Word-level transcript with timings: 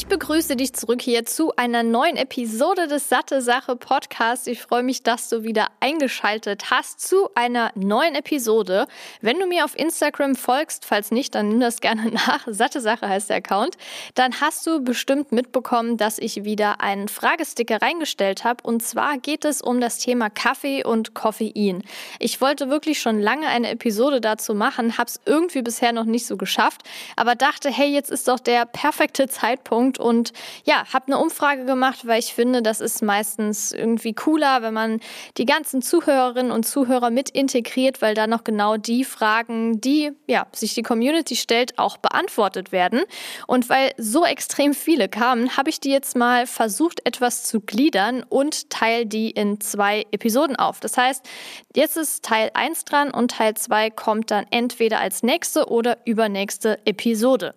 Ich 0.00 0.06
begrüße 0.06 0.56
dich 0.56 0.72
zurück 0.72 1.02
hier 1.02 1.26
zu 1.26 1.54
einer 1.56 1.82
neuen 1.82 2.16
Episode 2.16 2.88
des 2.88 3.10
Satte 3.10 3.42
Sache 3.42 3.76
Podcasts. 3.76 4.46
Ich 4.46 4.62
freue 4.62 4.82
mich, 4.82 5.02
dass 5.02 5.28
du 5.28 5.42
wieder 5.44 5.66
eingeschaltet 5.80 6.70
hast 6.70 7.06
zu 7.06 7.28
einer 7.34 7.70
neuen 7.74 8.14
Episode. 8.14 8.86
Wenn 9.20 9.38
du 9.38 9.44
mir 9.44 9.62
auf 9.62 9.78
Instagram 9.78 10.36
folgst, 10.36 10.86
falls 10.86 11.10
nicht, 11.10 11.34
dann 11.34 11.50
nimm 11.50 11.60
das 11.60 11.82
gerne 11.82 12.06
nach. 12.12 12.46
Satte 12.46 12.80
Sache 12.80 13.10
heißt 13.10 13.28
der 13.28 13.36
Account. 13.36 13.76
Dann 14.14 14.40
hast 14.40 14.66
du 14.66 14.82
bestimmt 14.82 15.32
mitbekommen, 15.32 15.98
dass 15.98 16.18
ich 16.18 16.44
wieder 16.44 16.80
einen 16.80 17.08
Fragesticker 17.08 17.82
reingestellt 17.82 18.42
habe. 18.42 18.62
Und 18.62 18.82
zwar 18.82 19.18
geht 19.18 19.44
es 19.44 19.60
um 19.60 19.82
das 19.82 19.98
Thema 19.98 20.30
Kaffee 20.30 20.82
und 20.82 21.12
Koffein. 21.12 21.84
Ich 22.18 22.40
wollte 22.40 22.70
wirklich 22.70 23.02
schon 23.02 23.20
lange 23.20 23.48
eine 23.48 23.68
Episode 23.68 24.22
dazu 24.22 24.54
machen, 24.54 24.96
habe 24.96 25.10
es 25.10 25.20
irgendwie 25.26 25.60
bisher 25.60 25.92
noch 25.92 26.06
nicht 26.06 26.24
so 26.24 26.38
geschafft, 26.38 26.84
aber 27.16 27.34
dachte, 27.34 27.70
hey, 27.70 27.92
jetzt 27.92 28.10
ist 28.10 28.28
doch 28.28 28.40
der 28.40 28.64
perfekte 28.64 29.28
Zeitpunkt 29.28 29.89
Punkt. 29.90 29.98
Und 29.98 30.32
ja, 30.64 30.84
habe 30.92 31.06
eine 31.06 31.18
Umfrage 31.18 31.64
gemacht, 31.64 32.06
weil 32.06 32.18
ich 32.18 32.34
finde, 32.34 32.62
das 32.62 32.80
ist 32.80 33.02
meistens 33.02 33.72
irgendwie 33.72 34.12
cooler, 34.12 34.62
wenn 34.62 34.74
man 34.74 35.00
die 35.36 35.46
ganzen 35.46 35.82
Zuhörerinnen 35.82 36.52
und 36.52 36.64
Zuhörer 36.64 37.10
mit 37.10 37.30
integriert, 37.30 38.02
weil 38.02 38.14
da 38.14 38.26
noch 38.26 38.44
genau 38.44 38.76
die 38.76 39.04
Fragen, 39.04 39.80
die 39.80 40.12
ja, 40.26 40.46
sich 40.52 40.74
die 40.74 40.82
Community 40.82 41.36
stellt, 41.36 41.78
auch 41.78 41.96
beantwortet 41.96 42.72
werden. 42.72 43.02
Und 43.46 43.68
weil 43.68 43.92
so 43.96 44.24
extrem 44.24 44.74
viele 44.74 45.08
kamen, 45.08 45.56
habe 45.56 45.70
ich 45.70 45.80
die 45.80 45.90
jetzt 45.90 46.16
mal 46.16 46.46
versucht, 46.46 47.06
etwas 47.06 47.44
zu 47.44 47.60
gliedern 47.60 48.24
und 48.28 48.70
teile 48.70 49.06
die 49.06 49.30
in 49.30 49.60
zwei 49.60 50.06
Episoden 50.12 50.56
auf. 50.56 50.80
Das 50.80 50.96
heißt, 50.96 51.28
jetzt 51.74 51.96
ist 51.96 52.24
Teil 52.24 52.50
1 52.54 52.84
dran 52.84 53.10
und 53.10 53.32
Teil 53.32 53.54
2 53.54 53.90
kommt 53.90 54.30
dann 54.30 54.46
entweder 54.50 55.00
als 55.00 55.22
nächste 55.22 55.66
oder 55.66 55.98
übernächste 56.04 56.78
Episode. 56.84 57.54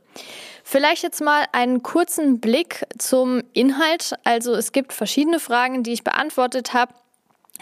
Vielleicht 0.64 1.04
jetzt 1.04 1.22
mal 1.22 1.46
einen 1.52 1.84
kurzen 1.84 2.40
Blick 2.40 2.86
zum 2.98 3.44
Inhalt. 3.52 4.14
Also 4.24 4.54
es 4.54 4.72
gibt 4.72 4.94
verschiedene 4.94 5.40
Fragen, 5.40 5.84
die 5.84 5.92
ich 5.92 6.04
beantwortet 6.04 6.74
habe. 6.74 6.94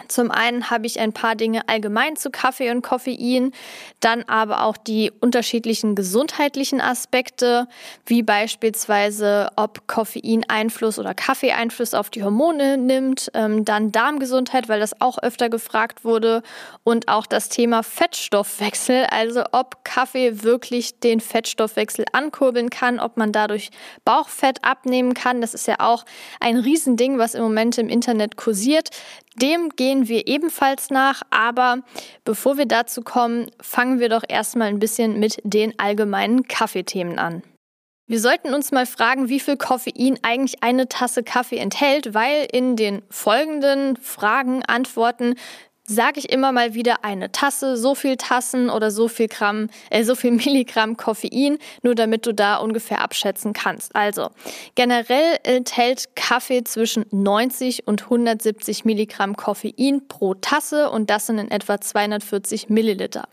Zum 0.08 0.30
einen 0.30 0.70
habe 0.70 0.86
ich 0.86 1.00
ein 1.00 1.12
paar 1.12 1.36
Dinge 1.36 1.68
allgemein 1.68 2.16
zu 2.16 2.30
Kaffee 2.30 2.70
und 2.70 2.82
Koffein, 2.82 3.52
dann 4.00 4.22
aber 4.24 4.64
auch 4.64 4.76
die 4.76 5.12
unterschiedlichen 5.20 5.94
gesundheitlichen 5.94 6.80
Aspekte, 6.80 7.68
wie 8.06 8.22
beispielsweise 8.22 9.50
ob 9.56 9.86
Koffein 9.86 10.44
Einfluss 10.48 10.98
oder 10.98 11.14
Kaffee 11.14 11.52
Einfluss 11.52 11.94
auf 11.94 12.10
die 12.10 12.22
Hormone 12.22 12.78
nimmt, 12.78 13.30
ähm, 13.34 13.64
dann 13.64 13.92
Darmgesundheit, 13.92 14.68
weil 14.68 14.80
das 14.80 15.00
auch 15.00 15.18
öfter 15.18 15.48
gefragt 15.48 16.04
wurde 16.04 16.42
und 16.84 17.08
auch 17.08 17.26
das 17.26 17.48
Thema 17.48 17.82
Fettstoffwechsel, 17.82 19.06
also 19.10 19.44
ob 19.52 19.84
Kaffee 19.84 20.42
wirklich 20.42 20.98
den 21.00 21.20
Fettstoffwechsel 21.20 22.06
ankurbeln 22.12 22.70
kann, 22.70 22.98
ob 22.98 23.16
man 23.16 23.32
dadurch 23.32 23.70
Bauchfett 24.04 24.64
abnehmen 24.64 25.14
kann. 25.14 25.40
Das 25.40 25.54
ist 25.54 25.66
ja 25.66 25.76
auch 25.78 26.04
ein 26.40 26.56
Riesending, 26.56 27.18
was 27.18 27.34
im 27.34 27.42
Moment 27.42 27.78
im 27.78 27.88
Internet 27.88 28.36
kursiert. 28.36 28.90
Dem 29.36 29.70
gehen 29.70 29.91
wir 30.08 30.26
ebenfalls 30.26 30.90
nach, 30.90 31.22
aber 31.30 31.82
bevor 32.24 32.58
wir 32.58 32.66
dazu 32.66 33.02
kommen, 33.02 33.50
fangen 33.60 34.00
wir 34.00 34.08
doch 34.08 34.24
erstmal 34.28 34.68
ein 34.68 34.78
bisschen 34.78 35.18
mit 35.18 35.38
den 35.44 35.78
allgemeinen 35.78 36.48
Kaffeethemen 36.48 37.18
an. 37.18 37.42
Wir 38.08 38.20
sollten 38.20 38.52
uns 38.52 38.72
mal 38.72 38.84
fragen, 38.84 39.28
wie 39.28 39.40
viel 39.40 39.56
Koffein 39.56 40.18
eigentlich 40.22 40.62
eine 40.62 40.88
Tasse 40.88 41.22
Kaffee 41.22 41.58
enthält, 41.58 42.14
weil 42.14 42.46
in 42.52 42.76
den 42.76 43.02
folgenden 43.08 43.96
Fragen, 43.96 44.62
Antworten 44.66 45.36
sage 45.92 46.18
ich 46.18 46.32
immer 46.32 46.52
mal 46.52 46.74
wieder 46.74 47.04
eine 47.04 47.30
Tasse, 47.30 47.76
so 47.76 47.94
viel 47.94 48.16
Tassen 48.16 48.70
oder 48.70 48.90
so 48.90 49.08
viel 49.08 49.28
Gramm, 49.28 49.68
äh, 49.90 50.04
so 50.04 50.14
viel 50.14 50.30
Milligramm 50.32 50.96
Koffein, 50.96 51.58
nur 51.82 51.94
damit 51.94 52.26
du 52.26 52.32
da 52.32 52.56
ungefähr 52.56 53.00
abschätzen 53.00 53.52
kannst. 53.52 53.94
Also 53.94 54.30
generell 54.74 55.38
enthält 55.44 56.16
Kaffee 56.16 56.64
zwischen 56.64 57.04
90 57.10 57.86
und 57.86 58.02
170 58.04 58.84
Milligramm 58.84 59.36
Koffein 59.36 60.08
pro 60.08 60.34
Tasse 60.34 60.90
und 60.90 61.10
das 61.10 61.26
sind 61.26 61.38
in 61.38 61.50
etwa 61.50 61.80
240 61.80 62.68
Milliliter. 62.68 63.28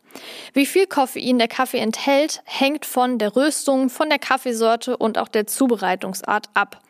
Wie 0.54 0.66
viel 0.66 0.88
Koffein 0.88 1.38
der 1.38 1.48
Kaffee 1.48 1.80
enthält, 1.80 2.42
hängt 2.46 2.86
von 2.86 3.18
der 3.18 3.36
Röstung, 3.36 3.90
von 3.90 4.10
der 4.10 4.20
Kaffeesorte 4.20 4.98
und 4.98 5.18
auch 5.18 5.28
der 5.28 5.48
Zubereitungsart 5.48 6.50
ab. 6.54 6.82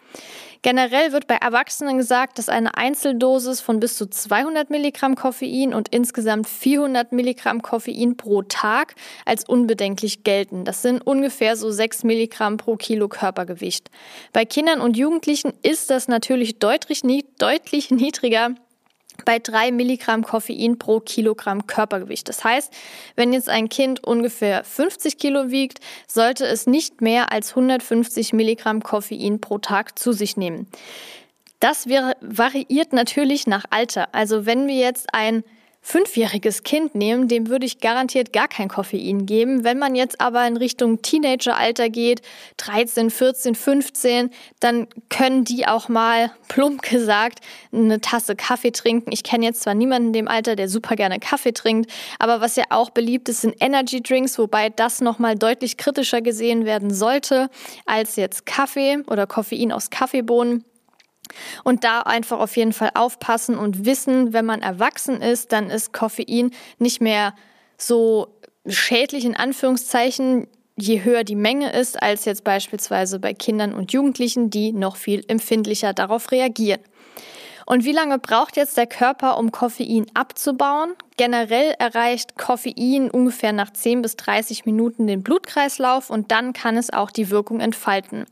Generell 0.61 1.13
wird 1.13 1.27
bei 1.27 1.35
Erwachsenen 1.35 1.97
gesagt, 1.97 2.37
dass 2.37 2.49
eine 2.49 2.75
Einzeldosis 2.75 3.61
von 3.61 3.79
bis 3.79 3.95
zu 3.95 4.07
200 4.07 4.69
Milligramm 4.69 5.15
Koffein 5.15 5.73
und 5.73 5.87
insgesamt 5.89 6.49
400 6.49 7.13
Milligramm 7.13 7.61
Koffein 7.61 8.17
pro 8.17 8.41
Tag 8.41 8.95
als 9.25 9.47
unbedenklich 9.47 10.23
gelten. 10.23 10.65
Das 10.65 10.81
sind 10.81 11.05
ungefähr 11.05 11.55
so 11.55 11.71
6 11.71 12.03
Milligramm 12.03 12.57
pro 12.57 12.75
Kilo 12.75 13.07
Körpergewicht. 13.07 13.89
Bei 14.33 14.43
Kindern 14.43 14.81
und 14.81 14.97
Jugendlichen 14.97 15.53
ist 15.61 15.89
das 15.89 16.09
natürlich 16.09 16.59
deutlich, 16.59 17.03
deutlich 17.37 17.89
niedriger 17.91 18.55
bei 19.25 19.39
drei 19.39 19.71
Milligramm 19.71 20.23
Koffein 20.23 20.77
pro 20.77 20.99
Kilogramm 20.99 21.67
Körpergewicht. 21.67 22.29
Das 22.29 22.43
heißt, 22.43 22.73
wenn 23.15 23.33
jetzt 23.33 23.49
ein 23.49 23.69
Kind 23.69 24.03
ungefähr 24.03 24.63
50 24.63 25.17
Kilo 25.17 25.51
wiegt, 25.51 25.79
sollte 26.07 26.45
es 26.45 26.67
nicht 26.67 27.01
mehr 27.01 27.31
als 27.31 27.51
150 27.51 28.33
Milligramm 28.33 28.81
Koffein 28.83 29.41
pro 29.41 29.57
Tag 29.57 29.97
zu 29.97 30.11
sich 30.11 30.37
nehmen. 30.37 30.67
Das 31.59 31.87
variiert 31.87 32.93
natürlich 32.93 33.45
nach 33.45 33.65
Alter. 33.69 34.09
Also 34.13 34.45
wenn 34.45 34.67
wir 34.67 34.75
jetzt 34.75 35.13
ein 35.13 35.43
fünfjähriges 35.81 36.63
Kind 36.63 36.93
nehmen, 36.93 37.27
dem 37.27 37.47
würde 37.47 37.65
ich 37.65 37.79
garantiert 37.79 38.33
gar 38.33 38.47
kein 38.47 38.67
Koffein 38.67 39.25
geben. 39.25 39.63
Wenn 39.63 39.79
man 39.79 39.95
jetzt 39.95 40.21
aber 40.21 40.45
in 40.45 40.57
Richtung 40.57 41.01
Teenageralter 41.01 41.89
geht, 41.89 42.21
13, 42.57 43.09
14, 43.09 43.55
15, 43.55 44.29
dann 44.59 44.87
können 45.09 45.45
die 45.45 45.65
auch 45.67 45.89
mal, 45.89 46.31
plump 46.47 46.81
gesagt, 46.81 47.39
eine 47.71 48.01
Tasse 48.01 48.35
Kaffee 48.35 48.71
trinken. 48.71 49.11
Ich 49.11 49.23
kenne 49.23 49.45
jetzt 49.45 49.61
zwar 49.61 49.73
niemanden 49.73 50.07
in 50.07 50.13
dem 50.13 50.27
Alter, 50.27 50.55
der 50.55 50.69
super 50.69 50.95
gerne 50.95 51.19
Kaffee 51.19 51.53
trinkt, 51.53 51.91
aber 52.19 52.41
was 52.41 52.55
ja 52.55 52.65
auch 52.69 52.89
beliebt 52.89 53.29
ist, 53.29 53.41
sind 53.41 53.55
Energy 53.59 54.01
Drinks, 54.01 54.37
wobei 54.37 54.69
das 54.69 55.01
nochmal 55.01 55.35
deutlich 55.35 55.77
kritischer 55.77 56.21
gesehen 56.21 56.65
werden 56.65 56.93
sollte 56.93 57.49
als 57.85 58.15
jetzt 58.15 58.45
Kaffee 58.45 58.99
oder 59.07 59.27
Koffein 59.27 59.71
aus 59.71 59.89
Kaffeebohnen. 59.89 60.65
Und 61.63 61.83
da 61.83 62.01
einfach 62.01 62.39
auf 62.39 62.55
jeden 62.57 62.73
Fall 62.73 62.91
aufpassen 62.93 63.57
und 63.57 63.85
wissen, 63.85 64.33
wenn 64.33 64.45
man 64.45 64.61
erwachsen 64.61 65.21
ist, 65.21 65.51
dann 65.51 65.69
ist 65.69 65.93
Koffein 65.93 66.51
nicht 66.77 67.01
mehr 67.01 67.33
so 67.77 68.27
schädlich 68.67 69.25
in 69.25 69.35
Anführungszeichen, 69.35 70.47
je 70.75 71.03
höher 71.03 71.23
die 71.23 71.35
Menge 71.35 71.71
ist, 71.71 72.01
als 72.01 72.25
jetzt 72.25 72.43
beispielsweise 72.43 73.19
bei 73.19 73.33
Kindern 73.33 73.73
und 73.73 73.91
Jugendlichen, 73.91 74.49
die 74.49 74.71
noch 74.71 74.95
viel 74.95 75.23
empfindlicher 75.27 75.93
darauf 75.93 76.31
reagieren. 76.31 76.81
Und 77.65 77.85
wie 77.85 77.91
lange 77.91 78.17
braucht 78.17 78.57
jetzt 78.57 78.77
der 78.77 78.87
Körper, 78.87 79.37
um 79.37 79.51
Koffein 79.51 80.07
abzubauen? 80.15 80.93
Generell 81.17 81.75
erreicht 81.77 82.35
Koffein 82.35 83.11
ungefähr 83.11 83.53
nach 83.53 83.71
10 83.71 84.01
bis 84.01 84.15
30 84.15 84.65
Minuten 84.65 85.05
den 85.05 85.21
Blutkreislauf 85.21 86.09
und 86.09 86.31
dann 86.31 86.53
kann 86.53 86.77
es 86.77 86.91
auch 86.91 87.11
die 87.11 87.29
Wirkung 87.29 87.59
entfalten. 87.59 88.25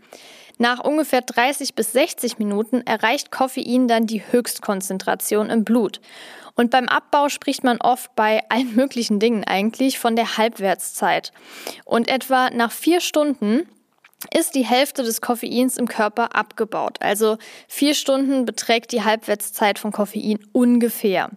Nach 0.57 0.79
ungefähr 0.79 1.22
30 1.22 1.75
bis 1.75 1.91
60 1.91 2.40
Minuten 2.40 2.81
erreicht 2.81 3.31
Koffein 3.31 3.87
dann 3.87 4.08
die 4.08 4.23
Höchstkonzentration 4.31 5.49
im 5.49 5.64
Blut. 5.64 6.02
Und 6.55 6.72
beim 6.72 6.87
Abbau 6.87 7.29
spricht 7.29 7.64
man 7.64 7.79
oft 7.79 8.16
bei 8.16 8.41
allen 8.49 8.76
möglichen 8.76 9.20
Dingen 9.20 9.43
eigentlich 9.43 9.99
von 9.99 10.16
der 10.16 10.37
Halbwertszeit. 10.37 11.31
Und 11.85 12.08
etwa 12.08 12.49
nach 12.49 12.72
vier 12.72 12.99
Stunden 12.99 13.67
ist 14.34 14.55
die 14.55 14.66
Hälfte 14.66 15.03
des 15.03 15.22
Koffeins 15.22 15.78
im 15.78 15.87
Körper 15.87 16.35
abgebaut. 16.35 16.97
Also 17.02 17.37
vier 17.67 17.93
Stunden 17.93 18.46
beträgt 18.46 18.91
die 18.91 19.03
Halbwertszeit 19.03 19.78
von 19.78 19.91
Koffein 19.91 20.40
ungefähr. 20.53 21.29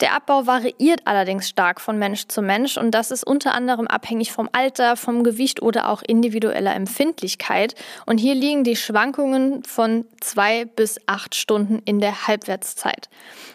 Der 0.00 0.14
Abbau 0.14 0.46
variiert 0.46 1.02
allerdings 1.04 1.48
stark 1.48 1.80
von 1.80 1.98
Mensch 1.98 2.26
zu 2.28 2.42
Mensch 2.42 2.76
und 2.76 2.92
das 2.92 3.10
ist 3.10 3.24
unter 3.24 3.54
anderem 3.54 3.86
abhängig 3.86 4.32
vom 4.32 4.48
Alter, 4.52 4.96
vom 4.96 5.22
Gewicht 5.22 5.62
oder 5.62 5.88
auch 5.88 6.02
individueller 6.02 6.74
Empfindlichkeit. 6.74 7.74
Und 8.06 8.18
hier 8.18 8.34
liegen 8.34 8.64
die 8.64 8.76
Schwankungen 8.76 9.64
von 9.64 10.04
zwei 10.20 10.64
bis 10.64 10.98
acht 11.06 11.34
Stunden 11.34 11.80
in 11.84 12.00
der 12.00 12.26
Halbwertszeit. 12.26 13.08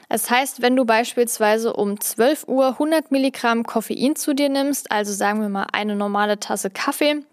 Das 0.10 0.30
heißt, 0.30 0.62
wenn 0.62 0.75
du 0.75 0.86
beispielsweise 0.86 1.74
um 1.74 2.00
12 2.00 2.48
Uhr 2.48 2.68
100 2.69 3.12
Milligramm 3.12 3.63
Koffein 3.63 4.16
zu 4.16 4.33
dir 4.33 4.50
nimmst, 4.50 4.92
also 4.92 5.12
sagen 5.12 5.42
wir 5.42 5.50
mal 5.50 5.68
eine 5.74 5.95
normale 5.95 6.40
Tasse 6.40 6.69
Kaffee, 6.69 7.24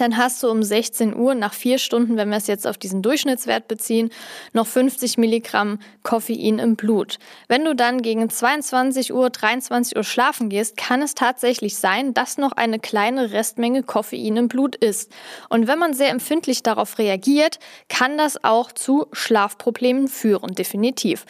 dann 0.00 0.16
hast 0.16 0.42
du 0.42 0.50
um 0.50 0.62
16 0.62 1.16
Uhr 1.16 1.34
nach 1.34 1.54
vier 1.54 1.78
Stunden, 1.78 2.16
wenn 2.16 2.30
wir 2.30 2.36
es 2.36 2.46
jetzt 2.46 2.66
auf 2.66 2.78
diesen 2.78 3.02
Durchschnittswert 3.02 3.68
beziehen, 3.68 4.10
noch 4.52 4.66
50 4.66 5.18
Milligramm 5.18 5.78
Koffein 6.02 6.58
im 6.58 6.76
Blut. 6.76 7.18
Wenn 7.48 7.64
du 7.64 7.74
dann 7.74 8.02
gegen 8.02 8.28
22 8.28 9.12
Uhr, 9.12 9.30
23 9.30 9.96
Uhr 9.96 10.04
schlafen 10.04 10.48
gehst, 10.48 10.76
kann 10.76 11.02
es 11.02 11.14
tatsächlich 11.14 11.76
sein, 11.76 12.14
dass 12.14 12.38
noch 12.38 12.52
eine 12.52 12.78
kleine 12.78 13.32
Restmenge 13.32 13.82
Koffein 13.82 14.36
im 14.36 14.48
Blut 14.48 14.76
ist. 14.76 15.12
Und 15.48 15.66
wenn 15.66 15.78
man 15.78 15.94
sehr 15.94 16.10
empfindlich 16.10 16.62
darauf 16.62 16.98
reagiert, 16.98 17.58
kann 17.88 18.18
das 18.18 18.42
auch 18.44 18.72
zu 18.72 19.06
Schlafproblemen 19.12 20.08
führen, 20.08 20.54
definitiv. 20.54 21.24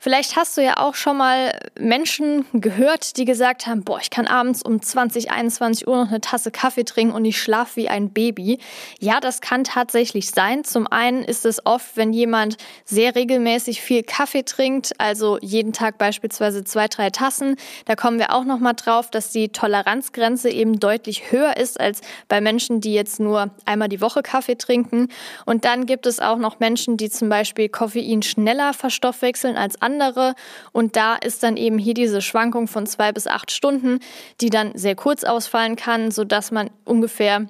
Vielleicht 0.00 0.36
hast 0.36 0.56
du 0.56 0.62
ja 0.62 0.78
auch 0.78 0.94
schon 0.94 1.16
mal 1.16 1.58
Menschen 1.78 2.44
gehört, 2.52 3.16
die 3.16 3.24
gesagt 3.24 3.66
haben, 3.66 3.84
boah, 3.84 3.98
ich 4.00 4.10
kann 4.10 4.26
abends 4.26 4.62
um 4.62 4.80
20, 4.80 5.30
21 5.30 5.86
Uhr 5.86 5.96
noch 5.96 6.08
eine 6.08 6.20
Tasse 6.20 6.50
Kaffee 6.50 6.84
trinken 6.84 7.14
und 7.14 7.24
ich 7.24 7.40
schlafe 7.40 7.76
wie 7.76 7.88
ein 7.88 8.07
Baby. 8.08 8.58
Ja, 9.00 9.20
das 9.20 9.40
kann 9.40 9.64
tatsächlich 9.64 10.30
sein. 10.30 10.64
Zum 10.64 10.86
einen 10.86 11.24
ist 11.24 11.44
es 11.44 11.64
oft, 11.64 11.96
wenn 11.96 12.12
jemand 12.12 12.56
sehr 12.84 13.14
regelmäßig 13.14 13.80
viel 13.82 14.02
Kaffee 14.02 14.42
trinkt, 14.42 14.92
also 14.98 15.38
jeden 15.40 15.72
Tag 15.72 15.98
beispielsweise 15.98 16.64
zwei, 16.64 16.88
drei 16.88 17.10
Tassen. 17.10 17.56
Da 17.84 17.96
kommen 17.96 18.18
wir 18.18 18.34
auch 18.34 18.44
noch 18.44 18.58
mal 18.58 18.74
drauf, 18.74 19.10
dass 19.10 19.30
die 19.30 19.50
Toleranzgrenze 19.50 20.50
eben 20.50 20.80
deutlich 20.80 21.32
höher 21.32 21.56
ist 21.56 21.80
als 21.80 22.00
bei 22.28 22.40
Menschen, 22.40 22.80
die 22.80 22.94
jetzt 22.94 23.20
nur 23.20 23.50
einmal 23.64 23.88
die 23.88 24.00
Woche 24.00 24.22
Kaffee 24.22 24.56
trinken. 24.56 25.08
Und 25.46 25.64
dann 25.64 25.86
gibt 25.86 26.06
es 26.06 26.20
auch 26.20 26.38
noch 26.38 26.60
Menschen, 26.60 26.96
die 26.96 27.10
zum 27.10 27.28
Beispiel 27.28 27.68
Koffein 27.68 28.22
schneller 28.22 28.72
verstoffwechseln 28.72 29.56
als 29.56 29.80
andere. 29.80 30.34
Und 30.72 30.96
da 30.96 31.16
ist 31.16 31.42
dann 31.42 31.56
eben 31.56 31.78
hier 31.78 31.94
diese 31.94 32.22
Schwankung 32.22 32.68
von 32.68 32.86
zwei 32.86 33.12
bis 33.12 33.26
acht 33.26 33.50
Stunden, 33.50 34.00
die 34.40 34.50
dann 34.50 34.72
sehr 34.74 34.94
kurz 34.94 35.24
ausfallen 35.24 35.76
kann, 35.76 36.10
sodass 36.10 36.50
man 36.50 36.70
ungefähr 36.84 37.46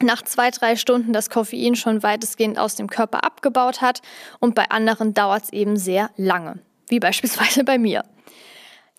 nach 0.00 0.22
zwei, 0.22 0.50
drei 0.50 0.76
Stunden 0.76 1.12
das 1.12 1.30
Koffein 1.30 1.74
schon 1.74 2.02
weitestgehend 2.02 2.58
aus 2.58 2.76
dem 2.76 2.88
Körper 2.88 3.24
abgebaut 3.24 3.80
hat 3.80 4.02
und 4.40 4.54
bei 4.54 4.68
anderen 4.70 5.14
dauert 5.14 5.44
es 5.44 5.52
eben 5.52 5.76
sehr 5.76 6.10
lange, 6.16 6.58
wie 6.88 7.00
beispielsweise 7.00 7.64
bei 7.64 7.78
mir. 7.78 8.04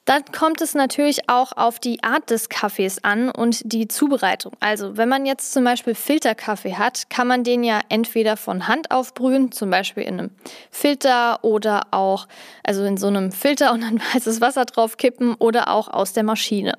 Dann 0.08 0.24
kommt 0.24 0.62
es 0.62 0.74
natürlich 0.74 1.30
auch 1.30 1.52
auf 1.58 1.80
die 1.80 2.02
Art 2.02 2.30
des 2.30 2.48
Kaffees 2.48 3.04
an 3.04 3.30
und 3.30 3.60
die 3.66 3.90
Zubereitung. 3.90 4.54
Also 4.62 4.96
wenn 4.96 5.10
man 5.10 5.26
jetzt 5.26 5.52
zum 5.52 5.66
Beispiel 5.66 5.96
Filterkaffee 5.96 6.76
hat, 6.76 7.10
kann 7.10 7.28
man 7.28 7.44
den 7.44 7.62
ja 7.62 7.82
entweder 7.90 8.38
von 8.38 8.70
Hand 8.70 8.90
aufbrühen, 8.92 9.52
zum 9.52 9.70
Beispiel 9.70 10.04
in 10.04 10.18
einem 10.18 10.32
Filter 10.72 11.44
oder 11.44 11.88
auch 11.92 12.30
also 12.64 12.86
in 12.86 12.96
so 12.96 13.08
einem 13.08 13.34
Filter 13.34 13.72
und 13.74 13.82
dann 13.82 14.02
heißes 14.14 14.40
Wasser 14.40 14.64
drauf 14.64 14.96
kippen 14.96 15.36
oder 15.36 15.70
auch 15.72 15.90
aus 15.90 16.14
der 16.14 16.24
Maschine. 16.24 16.78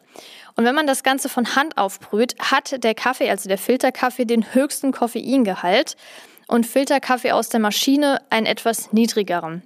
Und 0.59 0.65
wenn 0.65 0.75
man 0.75 0.89
das 0.89 1.05
Ganze 1.05 1.29
von 1.29 1.55
Hand 1.55 1.79
aufbrüht, 1.79 2.35
hat 2.41 2.83
der 2.83 2.97
Kaffee, 2.97 3.31
also 3.31 3.49
der 3.49 3.59
Filterkaffee, 3.59 4.25
den 4.25 4.55
höchsten 4.55 4.91
Koffeingehalt 4.91 5.97
und 6.49 6.67
Filterkaffee 6.67 7.31
aus 7.31 7.49
der 7.49 7.61
Maschine 7.61 8.21
einen 8.29 8.47
etwas 8.47 8.93
niedrigeren. 8.93 9.63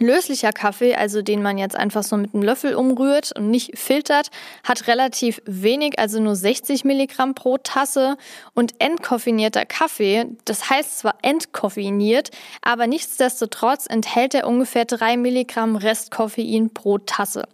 Löslicher 0.00 0.52
Kaffee, 0.52 0.94
also 0.94 1.22
den 1.22 1.42
man 1.42 1.58
jetzt 1.58 1.76
einfach 1.76 2.02
so 2.02 2.16
mit 2.16 2.34
einem 2.34 2.42
Löffel 2.42 2.74
umrührt 2.74 3.32
und 3.36 3.50
nicht 3.50 3.78
filtert, 3.78 4.28
hat 4.64 4.86
relativ 4.86 5.42
wenig, 5.44 5.98
also 5.98 6.20
nur 6.20 6.36
60 6.36 6.84
Milligramm 6.84 7.34
pro 7.34 7.58
Tasse. 7.58 8.16
Und 8.54 8.74
entkoffinierter 8.80 9.64
Kaffee, 9.66 10.26
das 10.44 10.70
heißt 10.70 10.98
zwar 11.00 11.16
entkoffiniert, 11.22 12.30
aber 12.62 12.86
nichtsdestotrotz 12.86 13.86
enthält 13.86 14.34
er 14.34 14.46
ungefähr 14.46 14.84
3 14.84 15.16
Milligramm 15.16 15.76
Restkoffein 15.76 16.70
pro 16.70 16.98
Tasse. 16.98 17.44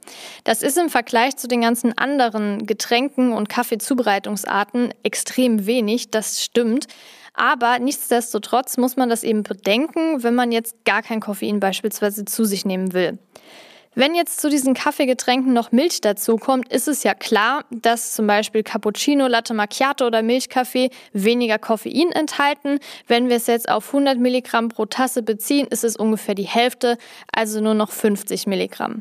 Das 0.45 0.63
ist 0.63 0.79
im 0.79 0.91
Vergleich 0.91 1.37
zu 1.37 1.49
den 1.49 1.61
ganzen 1.61 1.97
anderen 1.97 2.67
Getränken 2.67 3.33
und 3.33 3.49
Kaffeezubereitungsarten 3.49 4.93
extrem 5.03 5.67
wenig, 5.67 6.11
das 6.11 6.43
stimmt. 6.43 6.87
Aber 7.39 7.79
nichtsdestotrotz 7.79 8.79
muss 8.79 8.97
man 8.97 9.09
das 9.09 9.23
eben 9.23 9.45
bedenken, 9.45 10.25
wenn 10.25 10.35
man 10.35 10.51
jetzt 10.51 10.85
gar 10.85 11.03
kein 11.03 11.21
Koffein 11.21 11.61
beispielsweise 11.61 12.25
zu 12.25 12.45
sich 12.45 12.65
nehmen 12.65 12.93
will. 12.93 13.17
Wenn 13.95 14.17
jetzt 14.17 14.41
zu 14.41 14.51
diesen 14.51 14.75
Kaffeegetränken 14.75 15.53
noch 15.53 15.71
Milch 15.71 16.01
dazu 16.01 16.37
kommt, 16.37 16.73
ist 16.73 16.89
es 16.89 17.05
ja 17.05 17.15
klar, 17.15 17.65
dass 17.71 18.13
zum 18.13 18.27
Beispiel 18.27 18.65
Cappuccino, 18.65 19.29
Latte 19.29 19.55
Macchiato 19.55 20.07
oder 20.07 20.23
Milchkaffee 20.23 20.91
weniger 21.13 21.61
Koffein 21.61 22.11
enthalten. 22.11 22.81
Wenn 23.07 23.29
wir 23.29 23.37
es 23.37 23.47
jetzt 23.47 23.69
auf 23.69 23.87
100 23.87 24.19
Milligramm 24.19 24.69
pro 24.69 24.87
Tasse 24.87 25.23
beziehen, 25.23 25.69
ist 25.69 25.85
es 25.85 25.97
ungefähr 25.97 26.35
die 26.35 26.43
Hälfte, 26.43 26.99
also 27.33 27.61
nur 27.61 27.75
noch 27.75 27.93
50 27.93 28.49
Milligramm. 28.49 28.99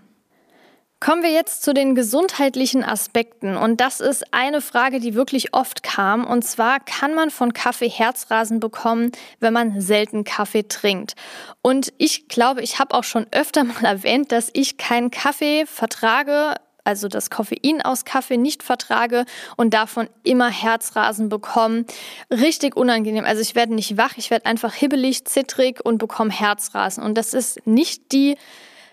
Kommen 1.00 1.22
wir 1.22 1.30
jetzt 1.30 1.62
zu 1.62 1.76
den 1.76 1.94
gesundheitlichen 1.94 2.84
Aspekten. 2.84 3.56
Und 3.56 3.82
das 3.82 4.00
ist 4.00 4.34
eine 4.34 4.62
Frage, 4.62 5.00
die 5.00 5.14
wirklich 5.14 5.54
oft 5.54 5.84
kam. 5.84 6.26
Und 6.26 6.44
zwar 6.44 6.80
kann 6.80 7.14
man 7.14 7.30
von 7.30 7.54
Kaffee 7.54 7.90
Herzrasen 7.90 8.60
bekommen, 8.60 9.12
wenn 9.40 9.54
man 9.54 9.80
selten 9.80 10.24
Kaffee 10.24 10.68
trinkt. 10.68 11.14
Und 11.62 11.94
ich 12.00 12.28
glaube, 12.30 12.64
ich 12.64 12.80
habe 12.80 12.96
auch 12.96 13.04
schon 13.04 13.28
öfter 13.30 13.64
mal 13.64 13.86
erwähnt, 13.86 14.32
dass 14.32 14.50
ich 14.54 14.78
keinen 14.78 15.12
Kaffee 15.12 15.68
vertrage, 15.68 16.56
also 16.84 17.10
das 17.10 17.30
Koffein 17.30 17.84
aus 17.84 18.04
Kaffee 18.04 18.38
nicht 18.38 18.64
vertrage 18.64 19.26
und 19.56 19.76
davon 19.76 20.10
immer 20.24 20.50
Herzrasen 20.50 21.30
bekomme. 21.30 21.86
Richtig 22.32 22.76
unangenehm. 22.76 23.26
Also 23.26 23.42
ich 23.42 23.54
werde 23.54 23.76
nicht 23.76 23.98
wach, 23.98 24.14
ich 24.18 24.32
werde 24.32 24.48
einfach 24.48 24.74
hibbelig, 24.74 25.26
zittrig 25.26 25.86
und 25.86 26.00
bekomme 26.00 26.32
Herzrasen. 26.32 27.04
Und 27.04 27.20
das 27.20 27.36
ist 27.36 27.68
nicht 27.68 28.12
die 28.14 28.36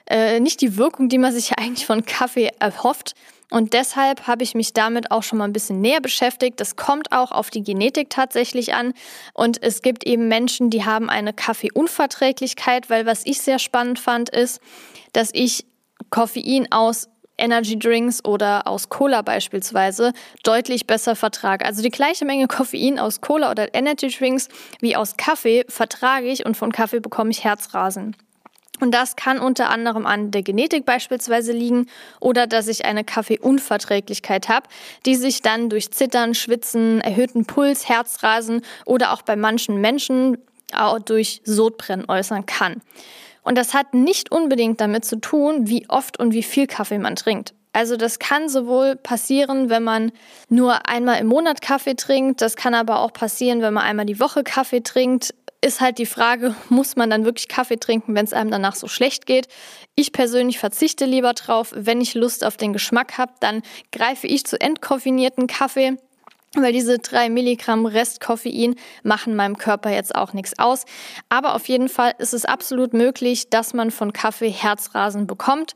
äh, 0.06 0.41
nicht 0.41 0.61
die 0.61 0.77
Wirkung, 0.77 1.09
die 1.09 1.19
man 1.19 1.33
sich 1.33 1.51
ja 1.51 1.56
eigentlich 1.59 1.87
von 1.87 2.05
Kaffee 2.05 2.51
erhofft. 2.59 3.15
Und 3.51 3.73
deshalb 3.73 4.27
habe 4.27 4.43
ich 4.43 4.55
mich 4.55 4.73
damit 4.73 5.11
auch 5.11 5.23
schon 5.23 5.39
mal 5.39 5.45
ein 5.45 5.53
bisschen 5.53 5.81
näher 5.81 6.01
beschäftigt. 6.01 6.59
Das 6.61 6.77
kommt 6.77 7.12
auch 7.12 7.31
auf 7.31 7.51
die 7.51 7.62
Genetik 7.62 8.11
tatsächlich 8.11 8.75
an. 8.75 8.95
Und 9.33 9.62
es 9.62 9.83
gibt 9.83 10.06
eben 10.06 10.29
Menschen, 10.29 10.71
die 10.71 10.85
haben 10.85 11.11
eine 11.11 11.33
Kaffeeunverträglichkeit, 11.33 12.91
weil 12.91 13.06
was 13.06 13.25
ich 13.27 13.41
sehr 13.41 13.59
spannend 13.59 13.99
fand, 13.99 14.31
ist, 14.31 14.61
dass 15.12 15.31
ich 15.33 15.67
Koffein 16.11 16.73
aus 16.73 17.09
Energy 17.37 17.79
Drinks 17.79 18.25
oder 18.25 18.67
aus 18.67 18.89
Cola 18.89 19.23
beispielsweise 19.23 20.12
deutlich 20.43 20.87
besser 20.87 21.17
vertrage. 21.17 21.65
Also 21.65 21.83
die 21.83 21.91
gleiche 21.91 22.25
Menge 22.25 22.47
Koffein 22.47 22.99
aus 22.99 23.21
Cola 23.21 23.50
oder 23.50 23.75
Energy 23.75 24.09
Drinks 24.09 24.49
wie 24.81 24.97
aus 24.97 25.17
Kaffee 25.17 25.65
vertrage 25.69 26.27
ich 26.27 26.47
und 26.47 26.57
von 26.57 26.73
Kaffee 26.73 27.00
bekomme 27.00 27.31
ich 27.31 27.45
Herzrasen. 27.45 28.17
Und 28.81 28.93
das 28.93 29.15
kann 29.17 29.38
unter 29.38 29.71
anderem 29.71 30.05
an 30.05 30.31
der 30.31 30.43
Genetik 30.43 30.85
beispielsweise 30.85 31.53
liegen 31.53 31.87
oder 32.21 32.47
dass 32.47 32.67
ich 32.67 32.85
eine 32.85 33.05
Kaffeeunverträglichkeit 33.05 34.49
habe, 34.49 34.67
die 35.06 35.15
sich 35.15 35.43
dann 35.43 35.71
durch 35.71 35.93
Zittern, 35.93 36.35
Schwitzen, 36.35 37.00
erhöhten 37.00 37.47
Puls, 37.47 37.88
Herzrasen 37.88 38.62
oder 38.85 39.12
auch 39.12 39.23
bei 39.23 39.37
manchen 39.37 39.81
Menschen 39.81 40.38
auch 40.75 40.99
durch 40.99 41.41
Sodbrennen 41.44 42.06
äußern 42.09 42.47
kann. 42.47 42.82
Und 43.43 43.59
das 43.59 43.75
hat 43.75 43.95
nicht 43.95 44.33
unbedingt 44.33 44.81
damit 44.81 45.04
zu 45.04 45.16
tun, 45.21 45.69
wie 45.69 45.88
oft 45.88 46.19
und 46.19 46.33
wie 46.33 46.43
viel 46.43 46.66
Kaffee 46.66 46.99
man 46.99 47.14
trinkt. 47.14 47.54
Also 47.73 47.97
das 47.97 48.21
kann 48.21 48.49
sowohl 48.49 48.95
passieren, 48.95 49.69
wenn 49.69 49.83
man 49.83 50.12
nur 50.49 50.88
einmal 50.88 51.19
im 51.19 51.26
Monat 51.26 51.61
Kaffee 51.61 51.95
trinkt, 51.95 52.40
das 52.40 52.54
kann 52.54 52.73
aber 52.73 53.00
auch 53.00 53.12
passieren, 53.12 53.62
wenn 53.62 53.75
man 53.75 53.83
einmal 53.83 54.07
die 54.07 54.21
Woche 54.21 54.45
Kaffee 54.45 54.81
trinkt 54.81 55.35
ist 55.64 55.80
halt 55.80 55.99
die 55.99 56.06
Frage, 56.06 56.54
muss 56.68 56.94
man 56.94 57.11
dann 57.11 57.25
wirklich 57.25 57.49
Kaffee 57.49 57.78
trinken, 57.78 58.14
wenn 58.14 58.26
es 58.26 58.33
einem 58.33 58.50
danach 58.50 58.76
so 58.76 58.87
schlecht 58.87 59.25
geht? 59.25 59.49
Ich 59.94 60.12
persönlich 60.12 60.59
verzichte 60.59 61.06
lieber 61.06 61.33
drauf. 61.33 61.73
Wenn 61.75 62.00
ich 62.00 62.14
Lust 62.14 62.44
auf 62.44 62.56
den 62.56 62.73
Geschmack 62.73 63.16
habe, 63.16 63.33
dann 63.40 63.62
greife 63.90 64.26
ich 64.26 64.44
zu 64.44 64.61
entkoffinierten 64.61 65.47
Kaffee. 65.47 65.97
Weil 66.54 66.73
diese 66.73 66.99
drei 66.99 67.30
Milligramm 67.30 67.87
Restkoffein 67.87 68.76
machen 69.02 69.35
meinem 69.35 69.59
Körper 69.59 69.90
jetzt 69.90 70.14
auch 70.14 70.35
nichts 70.35 70.56
aus. 70.59 70.85
Aber 71.28 71.54
auf 71.54 71.66
jeden 71.66 71.88
Fall 71.88 72.14
ist 72.18 72.35
es 72.35 72.44
absolut 72.44 72.92
möglich, 72.92 73.49
dass 73.49 73.75
man 73.75 73.90
von 73.90 74.12
Kaffee 74.12 74.50
Herzrasen 74.50 75.26
bekommt 75.26 75.75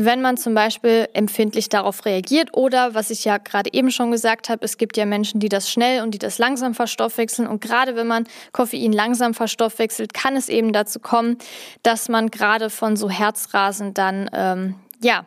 wenn 0.00 0.22
man 0.22 0.36
zum 0.36 0.54
Beispiel 0.54 1.08
empfindlich 1.12 1.68
darauf 1.68 2.04
reagiert 2.04 2.56
oder, 2.56 2.94
was 2.94 3.10
ich 3.10 3.24
ja 3.24 3.38
gerade 3.38 3.70
eben 3.72 3.90
schon 3.90 4.12
gesagt 4.12 4.48
habe, 4.48 4.64
es 4.64 4.78
gibt 4.78 4.96
ja 4.96 5.04
Menschen, 5.04 5.40
die 5.40 5.48
das 5.48 5.68
schnell 5.68 6.04
und 6.04 6.12
die 6.12 6.18
das 6.18 6.38
langsam 6.38 6.72
verstoffwechseln. 6.72 7.48
Und 7.48 7.60
gerade 7.60 7.96
wenn 7.96 8.06
man 8.06 8.28
Koffein 8.52 8.92
langsam 8.92 9.34
verstoffwechselt, 9.34 10.14
kann 10.14 10.36
es 10.36 10.48
eben 10.48 10.72
dazu 10.72 11.00
kommen, 11.00 11.36
dass 11.82 12.08
man 12.08 12.30
gerade 12.30 12.70
von 12.70 12.94
so 12.94 13.10
Herzrasen 13.10 13.92
dann, 13.92 14.30
ähm, 14.32 14.76
ja, 15.02 15.26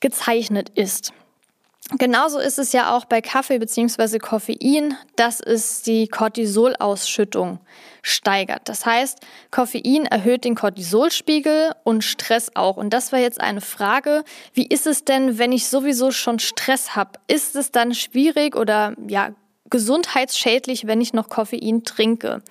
gezeichnet 0.00 0.68
ist. 0.74 1.14
Genauso 1.98 2.38
ist 2.38 2.58
es 2.58 2.72
ja 2.72 2.96
auch 2.96 3.04
bei 3.04 3.20
Kaffee 3.20 3.58
bzw. 3.58 4.18
Koffein, 4.18 4.96
dass 5.16 5.40
es 5.40 5.82
die 5.82 6.08
Cortisolausschüttung 6.08 7.58
steigert. 8.02 8.62
Das 8.64 8.86
heißt, 8.86 9.18
Koffein 9.50 10.06
erhöht 10.06 10.44
den 10.44 10.54
Cortisolspiegel 10.54 11.72
und 11.84 12.02
Stress 12.02 12.50
auch. 12.54 12.76
Und 12.76 12.90
das 12.90 13.12
war 13.12 13.18
jetzt 13.18 13.40
eine 13.40 13.60
Frage, 13.60 14.24
wie 14.54 14.66
ist 14.66 14.86
es 14.86 15.04
denn, 15.04 15.38
wenn 15.38 15.52
ich 15.52 15.68
sowieso 15.68 16.10
schon 16.10 16.38
Stress 16.38 16.96
habe? 16.96 17.12
Ist 17.28 17.56
es 17.56 17.70
dann 17.70 17.94
schwierig 17.94 18.56
oder 18.56 18.94
ja, 19.06 19.30
gesundheitsschädlich, 19.70 20.86
wenn 20.86 21.00
ich 21.00 21.12
noch 21.12 21.28
Koffein 21.28 21.84
trinke? 21.84 22.42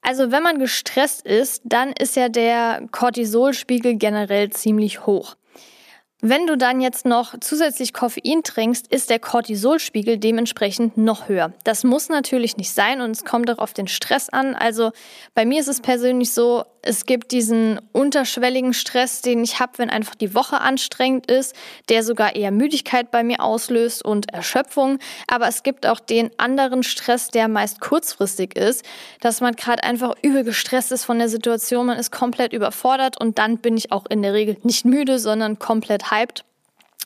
Also 0.00 0.30
wenn 0.30 0.42
man 0.42 0.58
gestresst 0.58 1.24
ist, 1.24 1.62
dann 1.64 1.92
ist 1.92 2.16
ja 2.16 2.28
der 2.28 2.86
Cortisolspiegel 2.90 3.96
generell 3.96 4.50
ziemlich 4.50 5.06
hoch. 5.06 5.36
Wenn 6.26 6.46
du 6.46 6.56
dann 6.56 6.80
jetzt 6.80 7.04
noch 7.04 7.34
zusätzlich 7.38 7.92
Koffein 7.92 8.42
trinkst, 8.42 8.86
ist 8.86 9.10
der 9.10 9.18
Cortisolspiegel 9.18 10.16
dementsprechend 10.16 10.96
noch 10.96 11.28
höher. 11.28 11.52
Das 11.64 11.84
muss 11.84 12.08
natürlich 12.08 12.56
nicht 12.56 12.70
sein 12.70 13.02
und 13.02 13.10
es 13.10 13.26
kommt 13.26 13.50
auch 13.50 13.58
auf 13.58 13.74
den 13.74 13.88
Stress 13.88 14.30
an. 14.30 14.54
Also 14.54 14.92
bei 15.34 15.44
mir 15.44 15.60
ist 15.60 15.68
es 15.68 15.82
persönlich 15.82 16.32
so, 16.32 16.64
es 16.84 17.06
gibt 17.06 17.32
diesen 17.32 17.80
unterschwelligen 17.92 18.74
Stress, 18.74 19.22
den 19.22 19.42
ich 19.42 19.58
habe, 19.58 19.72
wenn 19.78 19.90
einfach 19.90 20.14
die 20.14 20.34
Woche 20.34 20.60
anstrengend 20.60 21.30
ist, 21.30 21.56
der 21.88 22.02
sogar 22.02 22.36
eher 22.36 22.50
Müdigkeit 22.50 23.10
bei 23.10 23.24
mir 23.24 23.40
auslöst 23.40 24.04
und 24.04 24.32
Erschöpfung. 24.32 24.98
Aber 25.26 25.48
es 25.48 25.62
gibt 25.62 25.86
auch 25.86 25.98
den 25.98 26.30
anderen 26.38 26.82
Stress, 26.82 27.28
der 27.28 27.48
meist 27.48 27.80
kurzfristig 27.80 28.56
ist, 28.56 28.84
dass 29.20 29.40
man 29.40 29.56
gerade 29.56 29.82
einfach 29.82 30.14
übel 30.22 30.44
gestresst 30.44 30.92
ist 30.92 31.04
von 31.04 31.18
der 31.18 31.28
Situation, 31.28 31.86
man 31.86 31.98
ist 31.98 32.12
komplett 32.12 32.52
überfordert 32.52 33.18
und 33.20 33.38
dann 33.38 33.58
bin 33.58 33.76
ich 33.76 33.90
auch 33.90 34.04
in 34.06 34.22
der 34.22 34.34
Regel 34.34 34.58
nicht 34.62 34.84
müde, 34.84 35.18
sondern 35.18 35.58
komplett 35.58 36.10
hyped. 36.10 36.44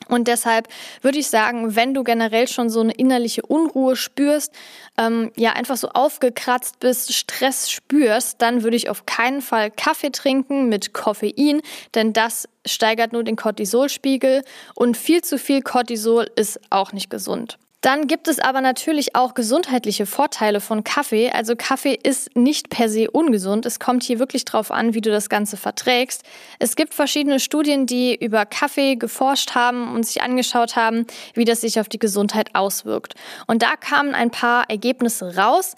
Und 0.09 0.27
deshalb 0.27 0.67
würde 1.01 1.19
ich 1.19 1.29
sagen, 1.29 1.75
wenn 1.75 1.93
du 1.93 2.03
generell 2.03 2.47
schon 2.47 2.69
so 2.69 2.81
eine 2.81 2.93
innerliche 2.93 3.43
Unruhe 3.43 3.95
spürst, 3.95 4.51
ähm, 4.97 5.31
ja 5.35 5.53
einfach 5.53 5.77
so 5.77 5.89
aufgekratzt 5.89 6.79
bist, 6.79 7.13
Stress 7.13 7.69
spürst, 7.69 8.41
dann 8.41 8.63
würde 8.63 8.75
ich 8.75 8.89
auf 8.89 9.05
keinen 9.05 9.41
Fall 9.41 9.71
Kaffee 9.71 10.11
trinken 10.11 10.67
mit 10.67 10.93
Koffein, 10.93 11.61
denn 11.95 12.11
das 12.11 12.49
steigert 12.65 13.13
nur 13.13 13.23
den 13.23 13.35
Cortisolspiegel 13.35 14.43
und 14.75 14.97
viel 14.97 15.21
zu 15.23 15.37
viel 15.37 15.61
Cortisol 15.61 16.29
ist 16.35 16.59
auch 16.69 16.91
nicht 16.91 17.09
gesund. 17.09 17.57
Dann 17.81 18.07
gibt 18.07 18.27
es 18.27 18.39
aber 18.39 18.59
natürlich 18.59 19.15
auch 19.15 19.33
gesundheitliche 19.33 20.05
Vorteile 20.05 20.59
von 20.59 20.83
Kaffee. 20.83 21.31
Also 21.31 21.55
Kaffee 21.55 21.97
ist 22.01 22.35
nicht 22.35 22.69
per 22.69 22.89
se 22.89 23.09
ungesund. 23.09 23.65
Es 23.65 23.79
kommt 23.79 24.03
hier 24.03 24.19
wirklich 24.19 24.43
drauf 24.43 24.69
an, 24.69 24.93
wie 24.93 24.99
du 24.99 25.11
das 25.11 25.29
Ganze 25.29 25.55
verträgst. 25.55 26.23
Es 26.59 26.75
gibt 26.75 26.93
verschiedene 26.93 27.39
Studien, 27.39 27.85
die 27.85 28.15
über 28.15 28.45
Kaffee 28.45 28.97
geforscht 28.97 29.55
haben 29.55 29.95
und 29.95 30.05
sich 30.05 30.21
angeschaut 30.21 30.75
haben, 30.75 31.07
wie 31.35 31.45
das 31.45 31.61
sich 31.61 31.79
auf 31.79 31.87
die 31.87 31.99
Gesundheit 31.99 32.53
auswirkt. 32.53 33.13
Und 33.47 33.61
da 33.61 33.77
kamen 33.77 34.13
ein 34.13 34.29
paar 34.29 34.69
Ergebnisse 34.69 35.37
raus. 35.37 35.75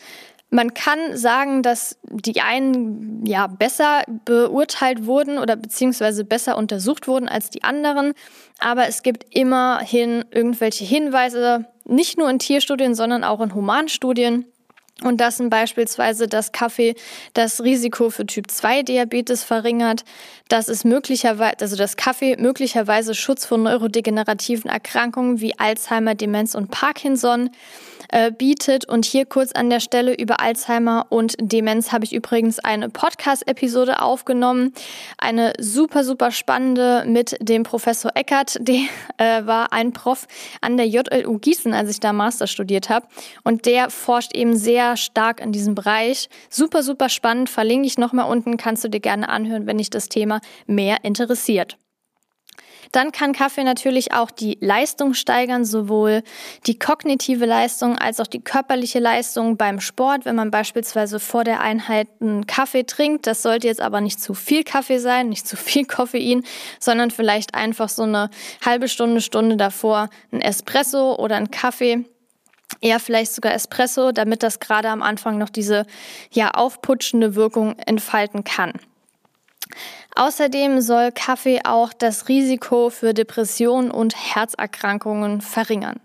Man 0.53 0.74
kann 0.74 1.15
sagen, 1.15 1.63
dass 1.63 1.98
die 2.10 2.41
einen 2.41 3.25
ja 3.25 3.48
besser 3.48 4.03
beurteilt 4.25 5.05
wurden 5.05 5.38
oder 5.38 5.55
beziehungsweise 5.55 6.25
besser 6.25 6.58
untersucht 6.58 7.08
wurden 7.08 7.29
als 7.29 7.50
die 7.50 7.63
anderen. 7.63 8.13
Aber 8.60 8.86
es 8.89 9.01
gibt 9.01 9.34
immerhin 9.34 10.25
irgendwelche 10.29 10.84
Hinweise, 10.84 11.67
nicht 11.86 12.17
nur 12.17 12.29
in 12.29 12.38
Tierstudien, 12.38 12.96
sondern 12.96 13.24
auch 13.24 13.39
in 13.39 13.55
Humanstudien. 13.55 14.50
Und 15.03 15.17
das 15.22 15.38
sind 15.38 15.50
beispielsweise, 15.50 16.27
dass 16.27 16.51
Kaffee 16.51 16.96
das 17.34 17.62
Risiko 17.62 18.10
für 18.10 18.25
Typ 18.25 18.51
2 18.51 18.84
Diabetes 18.84 19.43
verringert, 19.43 20.03
dass 20.48 20.67
es 20.67 20.84
möglicherweise, 20.84 21.58
also 21.62 21.75
dass 21.75 21.98
Kaffee 21.98 22.36
möglicherweise 22.38 23.15
Schutz 23.15 23.46
vor 23.46 23.58
neurodegenerativen 23.58 24.70
Erkrankungen 24.70 25.41
wie 25.41 25.58
Alzheimer, 25.58 26.15
Demenz 26.15 26.55
und 26.55 26.72
Parkinson 26.72 27.50
äh, 28.12 28.31
bietet. 28.31 28.86
Und 28.88 29.05
hier 29.05 29.25
kurz 29.25 29.51
an 29.53 29.70
der 29.70 29.79
Stelle 29.79 30.13
über 30.13 30.41
Alzheimer 30.41 31.08
und 31.10 31.36
Demenz 31.39 31.91
habe 31.91 32.03
ich 32.03 32.13
übrigens 32.13 32.60
eine 32.60 32.89
Podcast-Episode 32.89 34.01
aufgenommen. 34.01 34.74
Eine 35.17 35.53
super, 35.60 36.03
super 36.03 36.31
spannende 36.31 37.05
mit 37.08 37.38
dem 37.39 37.63
Professor 37.63 38.12
Eckert. 38.15 38.60
Der 38.72 38.81
äh, 39.17 39.46
war 39.46 39.72
ein 39.74 39.93
Prof 39.93 40.27
an 40.62 40.77
der 40.77 40.88
JLU 40.88 41.38
Gießen, 41.39 41.74
als 41.74 41.89
ich 41.89 42.00
da 42.00 42.13
Master 42.13 42.48
studiert 42.48 42.89
habe. 42.89 43.08
Und 43.43 43.65
der 43.65 43.89
forscht 43.89 44.36
eben 44.36 44.55
sehr 44.55 44.90
stark 44.98 45.41
in 45.41 45.51
diesem 45.51 45.75
Bereich. 45.75 46.29
Super, 46.50 46.83
super 46.83 47.10
spannend. 47.10 47.50
Verlinke 47.50 47.88
ich 47.88 47.98
nochmal 47.98 48.29
unten. 48.29 48.57
Kannst 48.57 48.83
du 48.83 48.89
dir 48.89 49.00
gerne 49.00 49.29
anhören, 49.29 49.67
wenn 49.67 49.77
dich 49.77 49.89
das 49.89 50.10
Thema 50.10 50.41
mehr 50.67 51.03
interessiert. 51.03 51.77
Dann 52.91 53.12
kann 53.12 53.33
Kaffee 53.33 53.63
natürlich 53.63 54.13
auch 54.13 54.31
die 54.31 54.57
Leistung 54.60 55.13
steigern, 55.13 55.63
sowohl 55.63 56.24
die 56.67 56.77
kognitive 56.77 57.45
Leistung 57.45 57.98
als 57.98 58.19
auch 58.19 58.27
die 58.27 58.43
körperliche 58.43 59.00
Leistung 59.00 59.55
beim 59.57 59.79
Sport, 59.79 60.25
wenn 60.25 60.36
man 60.36 60.51
beispielsweise 60.51 61.19
vor 61.19 61.43
der 61.43 61.62
Einheit 61.62 62.07
einen 62.19 62.48
Kaffee 62.48 62.83
trinkt. 62.83 63.27
Das 63.27 63.43
sollte 63.43 63.67
jetzt 63.67 63.81
aber 63.81 64.01
nicht 64.01 64.19
zu 64.19 64.33
viel 64.33 64.63
Kaffee 64.63 65.00
sein, 65.00 65.29
nicht 65.29 65.48
zu 65.48 65.55
viel 65.55 65.86
Koffein, 65.91 66.43
sondern 66.79 67.12
vielleicht 67.12 67.55
einfach 67.55 67.89
so 67.89 68.03
eine 68.03 68.29
halbe 68.65 68.89
Stunde, 68.89 69.21
Stunde 69.21 69.55
davor 69.55 70.10
ein 70.31 70.41
Espresso 70.41 71.15
oder 71.15 71.38
ein 71.38 71.51
Kaffee 71.51 72.05
eher 72.81 73.00
vielleicht 73.00 73.33
sogar 73.33 73.53
Espresso, 73.53 74.11
damit 74.11 74.43
das 74.43 74.59
gerade 74.59 74.89
am 74.89 75.01
Anfang 75.01 75.38
noch 75.38 75.50
diese 75.50 75.85
ja 76.31 76.51
aufputschende 76.51 77.35
Wirkung 77.35 77.77
entfalten 77.79 78.43
kann. 78.43 78.73
Außerdem 80.15 80.81
soll 80.81 81.11
Kaffee 81.11 81.61
auch 81.63 81.93
das 81.93 82.27
Risiko 82.27 82.89
für 82.89 83.13
Depressionen 83.13 83.91
und 83.91 84.15
Herzerkrankungen 84.15 85.41
verringern. 85.41 86.01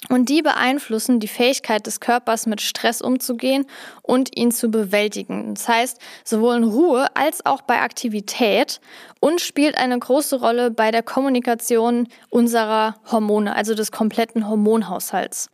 Und 0.08 0.30
die 0.30 0.40
beeinflussen 0.40 1.20
die 1.20 1.28
Fähigkeit 1.28 1.86
des 1.86 2.00
Körpers, 2.00 2.46
mit 2.46 2.62
Stress 2.62 3.02
umzugehen 3.02 3.66
und 4.02 4.34
ihn 4.36 4.50
zu 4.50 4.70
bewältigen. 4.70 5.54
Das 5.54 5.68
heißt, 5.68 5.98
sowohl 6.24 6.56
in 6.56 6.64
Ruhe 6.64 7.14
als 7.14 7.44
auch 7.44 7.60
bei 7.60 7.82
Aktivität 7.82 8.80
und 9.20 9.42
spielt 9.42 9.76
eine 9.76 9.98
große 9.98 10.40
Rolle 10.40 10.70
bei 10.70 10.90
der 10.90 11.02
Kommunikation 11.02 12.08
unserer 12.30 12.94
Hormone, 13.10 13.54
also 13.54 13.74
des 13.74 13.92
kompletten 13.92 14.48
Hormonhaushalts. 14.48 15.50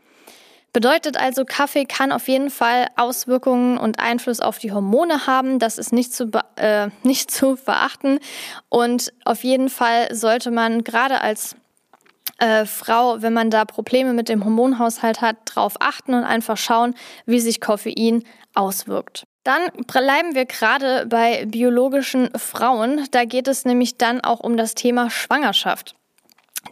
Bedeutet 0.72 1.16
also, 1.16 1.46
Kaffee 1.46 1.86
kann 1.86 2.12
auf 2.12 2.28
jeden 2.28 2.50
Fall 2.50 2.88
Auswirkungen 2.96 3.78
und 3.78 3.98
Einfluss 3.98 4.40
auf 4.40 4.58
die 4.58 4.72
Hormone 4.72 5.26
haben. 5.26 5.58
Das 5.58 5.78
ist 5.78 5.90
nicht 5.90 6.12
zu, 6.12 6.30
äh, 6.56 6.88
nicht 7.02 7.30
zu 7.30 7.56
verachten. 7.56 8.20
Und 8.68 9.12
auf 9.24 9.42
jeden 9.42 9.70
Fall 9.70 10.14
sollte 10.14 10.50
man 10.50 10.84
gerade 10.84 11.22
als 11.22 11.56
äh, 12.38 12.66
Frau, 12.66 13.22
wenn 13.22 13.32
man 13.32 13.50
da 13.50 13.64
Probleme 13.64 14.12
mit 14.12 14.28
dem 14.28 14.44
Hormonhaushalt 14.44 15.20
hat, 15.20 15.36
darauf 15.46 15.74
achten 15.80 16.14
und 16.14 16.24
einfach 16.24 16.56
schauen, 16.56 16.94
wie 17.24 17.40
sich 17.40 17.60
Koffein 17.60 18.24
auswirkt. 18.54 19.24
Dann 19.44 19.62
bleiben 19.86 20.34
wir 20.34 20.44
gerade 20.44 21.06
bei 21.06 21.46
biologischen 21.46 22.30
Frauen. 22.36 23.06
Da 23.12 23.24
geht 23.24 23.46
es 23.46 23.64
nämlich 23.64 23.96
dann 23.96 24.20
auch 24.20 24.40
um 24.40 24.56
das 24.56 24.74
Thema 24.74 25.08
Schwangerschaft. 25.08 25.94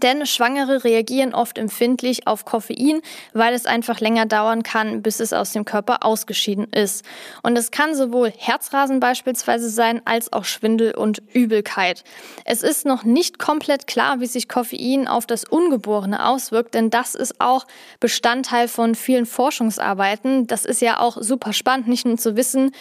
Denn 0.03 0.27
Schwangere 0.27 0.85
reagieren 0.85 1.35
oft 1.35 1.59
empfindlich 1.59 2.27
auf 2.27 2.45
Koffein, 2.45 3.01
weil 3.33 3.55
es 3.55 3.67
einfach 3.67 4.01
länger 4.01 4.27
dauern 4.27 4.63
kann, 4.63 5.03
bis 5.03 5.21
es 5.21 5.33
aus 5.33 5.53
dem 5.53 5.65
Körper 5.65 6.05
ausgeschieden 6.05 6.69
ist. 6.73 7.05
Und 7.43 7.57
es 7.57 7.71
kann 7.71 7.95
sowohl 7.95 8.33
Herzrasen 8.37 9.01
beispielsweise 9.01 9.69
sein, 9.69 10.03
als 10.05 10.33
auch 10.33 10.45
Schwindel 10.45 10.95
und 10.95 11.23
Übelkeit. 11.33 12.05
Es 12.45 12.63
ist 12.63 12.87
noch 12.87 13.05
nicht 13.05 13.39
komplett 13.39 13.87
klar, 13.87 14.21
wie 14.21 14.27
sich 14.27 14.49
Koffein 14.49 15.09
auf 15.09 15.27
das 15.27 15.45
Ungeborene 15.45 16.27
auswirkt, 16.27 16.75
denn 16.75 16.91
das 16.91 17.15
ist 17.15 17.41
auch 17.41 17.67
Bestandteil 18.01 18.69
von 18.69 18.95
vielen 18.95 19.27
Forschungsarbeiten. 19.27 20.47
Das 20.47 20.65
ist 20.65 20.81
ja 20.81 21.01
auch 21.01 21.19
super 21.21 21.53
spannend, 21.53 21.89
nicht 21.89 22.07
nur 22.07 22.17
zu 22.17 22.37
wissen, 22.37 22.73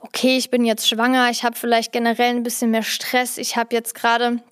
okay, 0.00 0.36
ich 0.36 0.50
bin 0.50 0.64
jetzt 0.64 0.88
schwanger, 0.88 1.30
ich 1.30 1.44
habe 1.44 1.56
vielleicht 1.56 1.92
generell 1.92 2.30
ein 2.30 2.42
bisschen 2.42 2.70
mehr 2.70 2.82
Stress, 2.82 3.38
ich 3.38 3.56
habe 3.56 3.74
jetzt 3.74 3.94
gerade 3.94 4.42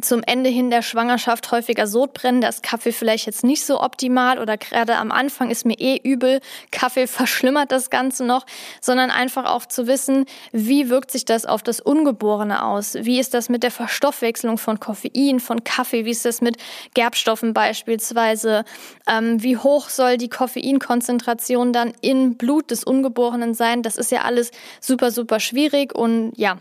zum 0.00 0.22
Ende 0.22 0.50
hin 0.50 0.70
der 0.70 0.82
Schwangerschaft 0.82 1.50
häufiger 1.50 1.86
Sodbrennen, 1.86 2.40
da 2.40 2.48
ist 2.48 2.62
Kaffee 2.62 2.92
vielleicht 2.92 3.26
jetzt 3.26 3.44
nicht 3.44 3.64
so 3.64 3.80
optimal 3.80 4.38
oder 4.38 4.56
gerade 4.56 4.96
am 4.96 5.12
Anfang 5.12 5.50
ist 5.50 5.64
mir 5.64 5.78
eh 5.78 5.96
übel, 6.02 6.40
Kaffee 6.70 7.06
verschlimmert 7.06 7.72
das 7.72 7.90
Ganze 7.90 8.24
noch, 8.24 8.46
sondern 8.80 9.10
einfach 9.10 9.44
auch 9.44 9.66
zu 9.66 9.86
wissen, 9.86 10.26
wie 10.52 10.90
wirkt 10.90 11.10
sich 11.10 11.24
das 11.24 11.46
auf 11.46 11.62
das 11.62 11.80
Ungeborene 11.80 12.64
aus? 12.64 12.94
Wie 12.94 13.18
ist 13.18 13.34
das 13.34 13.48
mit 13.48 13.62
der 13.62 13.70
Verstoffwechslung 13.70 14.58
von 14.58 14.80
Koffein, 14.80 15.40
von 15.40 15.64
Kaffee? 15.64 16.04
Wie 16.04 16.10
ist 16.10 16.24
das 16.24 16.40
mit 16.40 16.56
Gerbstoffen 16.94 17.54
beispielsweise? 17.54 18.64
Ähm, 19.08 19.42
wie 19.42 19.56
hoch 19.56 19.88
soll 19.88 20.16
die 20.16 20.28
Koffeinkonzentration 20.28 21.72
dann 21.72 21.92
im 22.00 22.36
Blut 22.36 22.70
des 22.70 22.84
Ungeborenen 22.84 23.54
sein? 23.54 23.82
Das 23.82 23.96
ist 23.96 24.10
ja 24.10 24.22
alles 24.22 24.50
super, 24.80 25.10
super 25.10 25.40
schwierig 25.40 25.94
und 25.94 26.32
ja, 26.36 26.58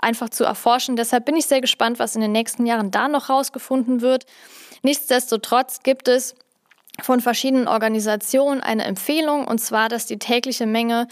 einfach 0.00 0.28
zu 0.28 0.44
erforschen. 0.44 0.96
Deshalb 0.96 1.24
bin 1.24 1.36
ich 1.36 1.46
sehr 1.46 1.60
gespannt, 1.60 1.98
was 1.98 2.14
in 2.14 2.20
den 2.20 2.32
nächsten 2.32 2.66
Jahren 2.66 2.90
da 2.90 3.08
noch 3.08 3.28
rausgefunden 3.28 4.00
wird. 4.00 4.26
Nichtsdestotrotz 4.82 5.82
gibt 5.82 6.08
es 6.08 6.34
von 7.02 7.20
verschiedenen 7.20 7.68
Organisationen 7.68 8.60
eine 8.60 8.84
Empfehlung, 8.84 9.46
und 9.46 9.58
zwar, 9.58 9.88
dass 9.88 10.06
die 10.06 10.18
tägliche 10.18 10.66
Menge 10.66 11.08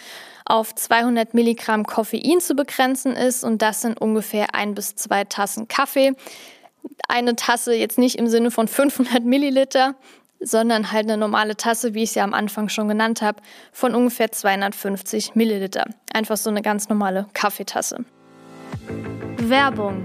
auf 0.47 0.75
200 0.75 1.35
Milligramm 1.35 1.85
Koffein 1.85 2.41
zu 2.41 2.55
begrenzen 2.55 3.14
ist, 3.17 3.45
und 3.45 3.62
das 3.62 3.83
sind 3.83 4.00
ungefähr 4.00 4.55
ein 4.55 4.75
bis 4.75 4.95
zwei 4.97 5.25
Tassen 5.25 5.69
Kaffee. 5.69 6.12
Eine 7.09 7.37
Tasse 7.37 7.75
jetzt 7.75 7.99
nicht 7.99 8.17
im 8.19 8.29
Sinne 8.29 8.50
von 8.50 8.69
500 8.69 9.25
Milliliter, 9.25 9.95
sondern 10.41 10.93
halt 10.93 11.05
eine 11.05 11.17
normale 11.17 11.57
Tasse, 11.57 11.95
wie 11.95 12.03
ich 12.03 12.11
es 12.11 12.14
ja 12.14 12.25
am 12.25 12.35
Anfang 12.35 12.69
schon 12.69 12.88
genannt 12.88 13.23
habe, 13.23 13.41
von 13.73 13.95
ungefähr 13.95 14.31
250 14.31 15.35
Milliliter. 15.35 15.87
Einfach 16.12 16.37
so 16.37 16.50
eine 16.50 16.62
ganz 16.62 16.88
normale 16.88 17.26
Kaffeetasse. 17.33 18.05
Werbung. 19.38 20.05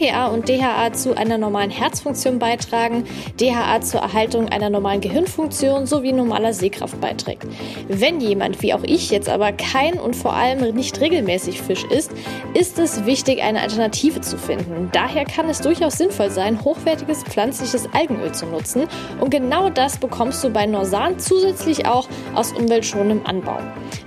EPA 0.01 0.27
und 0.27 0.49
DHA 0.49 0.93
zu 0.93 1.15
einer 1.15 1.37
normalen 1.37 1.69
Herzfunktion 1.69 2.39
beitragen, 2.39 3.03
DHA 3.39 3.81
zur 3.81 4.01
Erhaltung 4.01 4.49
einer 4.49 4.69
normalen 4.69 5.01
Gehirnfunktion 5.01 5.85
sowie 5.85 6.11
normaler 6.11 6.53
Sehkraft 6.53 6.99
beiträgt. 6.99 7.45
Wenn 7.87 8.19
jemand, 8.19 8.61
wie 8.61 8.73
auch 8.73 8.83
ich 8.83 9.11
jetzt 9.11 9.29
aber 9.29 9.51
kein 9.51 9.99
und 9.99 10.15
vor 10.15 10.33
allem 10.33 10.73
nicht 10.75 10.99
regelmäßig 10.99 11.61
Fisch 11.61 11.83
isst, 11.85 12.11
ist 12.53 12.79
es 12.79 13.05
wichtig, 13.05 13.43
eine 13.43 13.61
Alternative 13.61 14.21
zu 14.21 14.37
finden. 14.37 14.89
Daher 14.91 15.25
kann 15.25 15.49
es 15.49 15.61
durchaus 15.61 15.97
sinnvoll 15.97 16.31
sein, 16.31 16.63
hochwertiges 16.63 17.23
pflanzliches 17.23 17.87
Algenöl 17.93 18.31
zu 18.31 18.45
nutzen 18.47 18.87
und 19.19 19.29
genau 19.29 19.69
das 19.69 19.97
bekommst 19.97 20.43
du 20.43 20.49
bei 20.49 20.65
Norsan 20.65 21.19
zusätzlich 21.19 21.85
auch 21.85 22.07
aus 22.33 22.51
umweltschonendem 22.53 23.25
Anbau. 23.25 23.59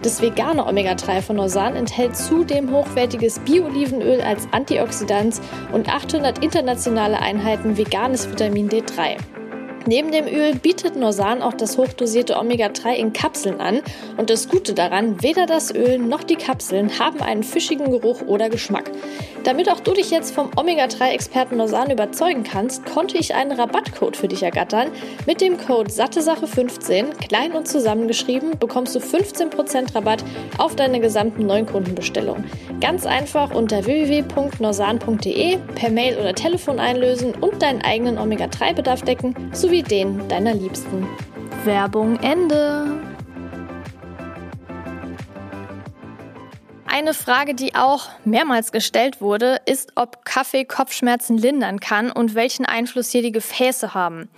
Das 0.03 0.21
vegane 0.21 0.67
Omega-3 0.67 1.23
von 1.23 1.37
Norsan 1.37 1.77
enthält 1.77 2.17
zudem 2.17 2.71
hochwertiges 2.71 3.39
Bio-Olivenöl 3.41 4.21
als 4.21 4.49
Antioxidant 4.51 5.41
und 5.73 5.84
800 5.89 6.43
internationale 6.43 7.19
Einheiten 7.21 7.77
veganes 7.77 8.31
Vitamin 8.31 8.69
D3. 8.69 9.17
Neben 9.87 10.13
dem 10.13 10.27
Öl 10.27 10.55
bietet 10.55 10.97
Norsan 10.97 11.43
auch 11.43 11.53
das 11.53 11.77
hochdosierte 11.77 12.39
Omega-3 12.39 12.95
in 12.95 13.13
Kapseln 13.13 13.61
an 13.61 13.83
und 14.17 14.31
das 14.31 14.49
Gute 14.49 14.73
daran, 14.73 15.23
weder 15.23 15.45
das 15.45 15.75
Öl 15.75 15.99
noch 15.99 16.23
die 16.23 16.37
Kapseln 16.37 16.99
haben 16.99 17.21
einen 17.21 17.43
fischigen 17.43 17.91
Geruch 17.91 18.23
oder 18.23 18.49
Geschmack. 18.49 18.91
Damit 19.45 19.71
auch 19.71 19.81
du 19.81 19.93
dich 19.93 20.11
jetzt 20.11 20.35
vom 20.35 20.51
Omega-3-Experten 20.57 21.59
Norsan 21.59 21.91
überzeugen 21.91 22.45
kannst, 22.45 22.87
konnte 22.87 23.19
ich 23.19 23.35
einen 23.35 23.53
Rabattcode 23.53 24.17
für 24.17 24.27
dich 24.27 24.43
ergattern. 24.43 24.89
Mit 25.27 25.43
dem 25.43 25.59
Code 25.59 25.91
SatteSache15, 25.91 27.29
klein 27.29 27.53
und 27.53 27.69
zusammengeschrieben, 27.69 28.59
bekommst 28.59 28.95
du 28.95 29.01
15% 29.01 29.95
Rabatt 29.95 30.25
auf 30.57 30.77
deine 30.77 30.99
gesamten 30.99 31.45
Neukundenbestellungen. 31.45 32.47
Ganz 32.81 33.05
einfach 33.05 33.55
unter 33.55 33.85
www.norsan.de 33.85 35.59
per 35.75 35.91
Mail 35.91 36.17
oder 36.17 36.35
Telefon 36.35 36.79
einlösen 36.79 37.35
und 37.35 37.61
deinen 37.61 37.83
eigenen 37.83 38.17
Omega-3-Bedarf 38.17 39.03
decken, 39.03 39.35
sowie 39.53 39.74
den 39.83 40.29
deiner 40.29 40.55
Liebsten. 40.55 41.07
Werbung 41.65 42.19
Ende. 42.21 43.01
Eine 46.87 47.13
Frage, 47.13 47.57
die 47.57 47.75
auch 47.75 48.09
mehrmals 48.25 48.71
gestellt 48.71 49.21
wurde, 49.21 49.61
ist, 49.67 49.91
ob 49.97 50.25
Kaffee 50.25 50.65
Kopfschmerzen 50.65 51.37
lindern 51.37 51.81
kann 51.81 52.13
und 52.13 52.37
welchen 52.37 52.67
Einfluss 52.67 53.11
hier 53.11 53.21
die 53.21 53.33
Gefäße 53.33 53.95
haben. 53.95 54.29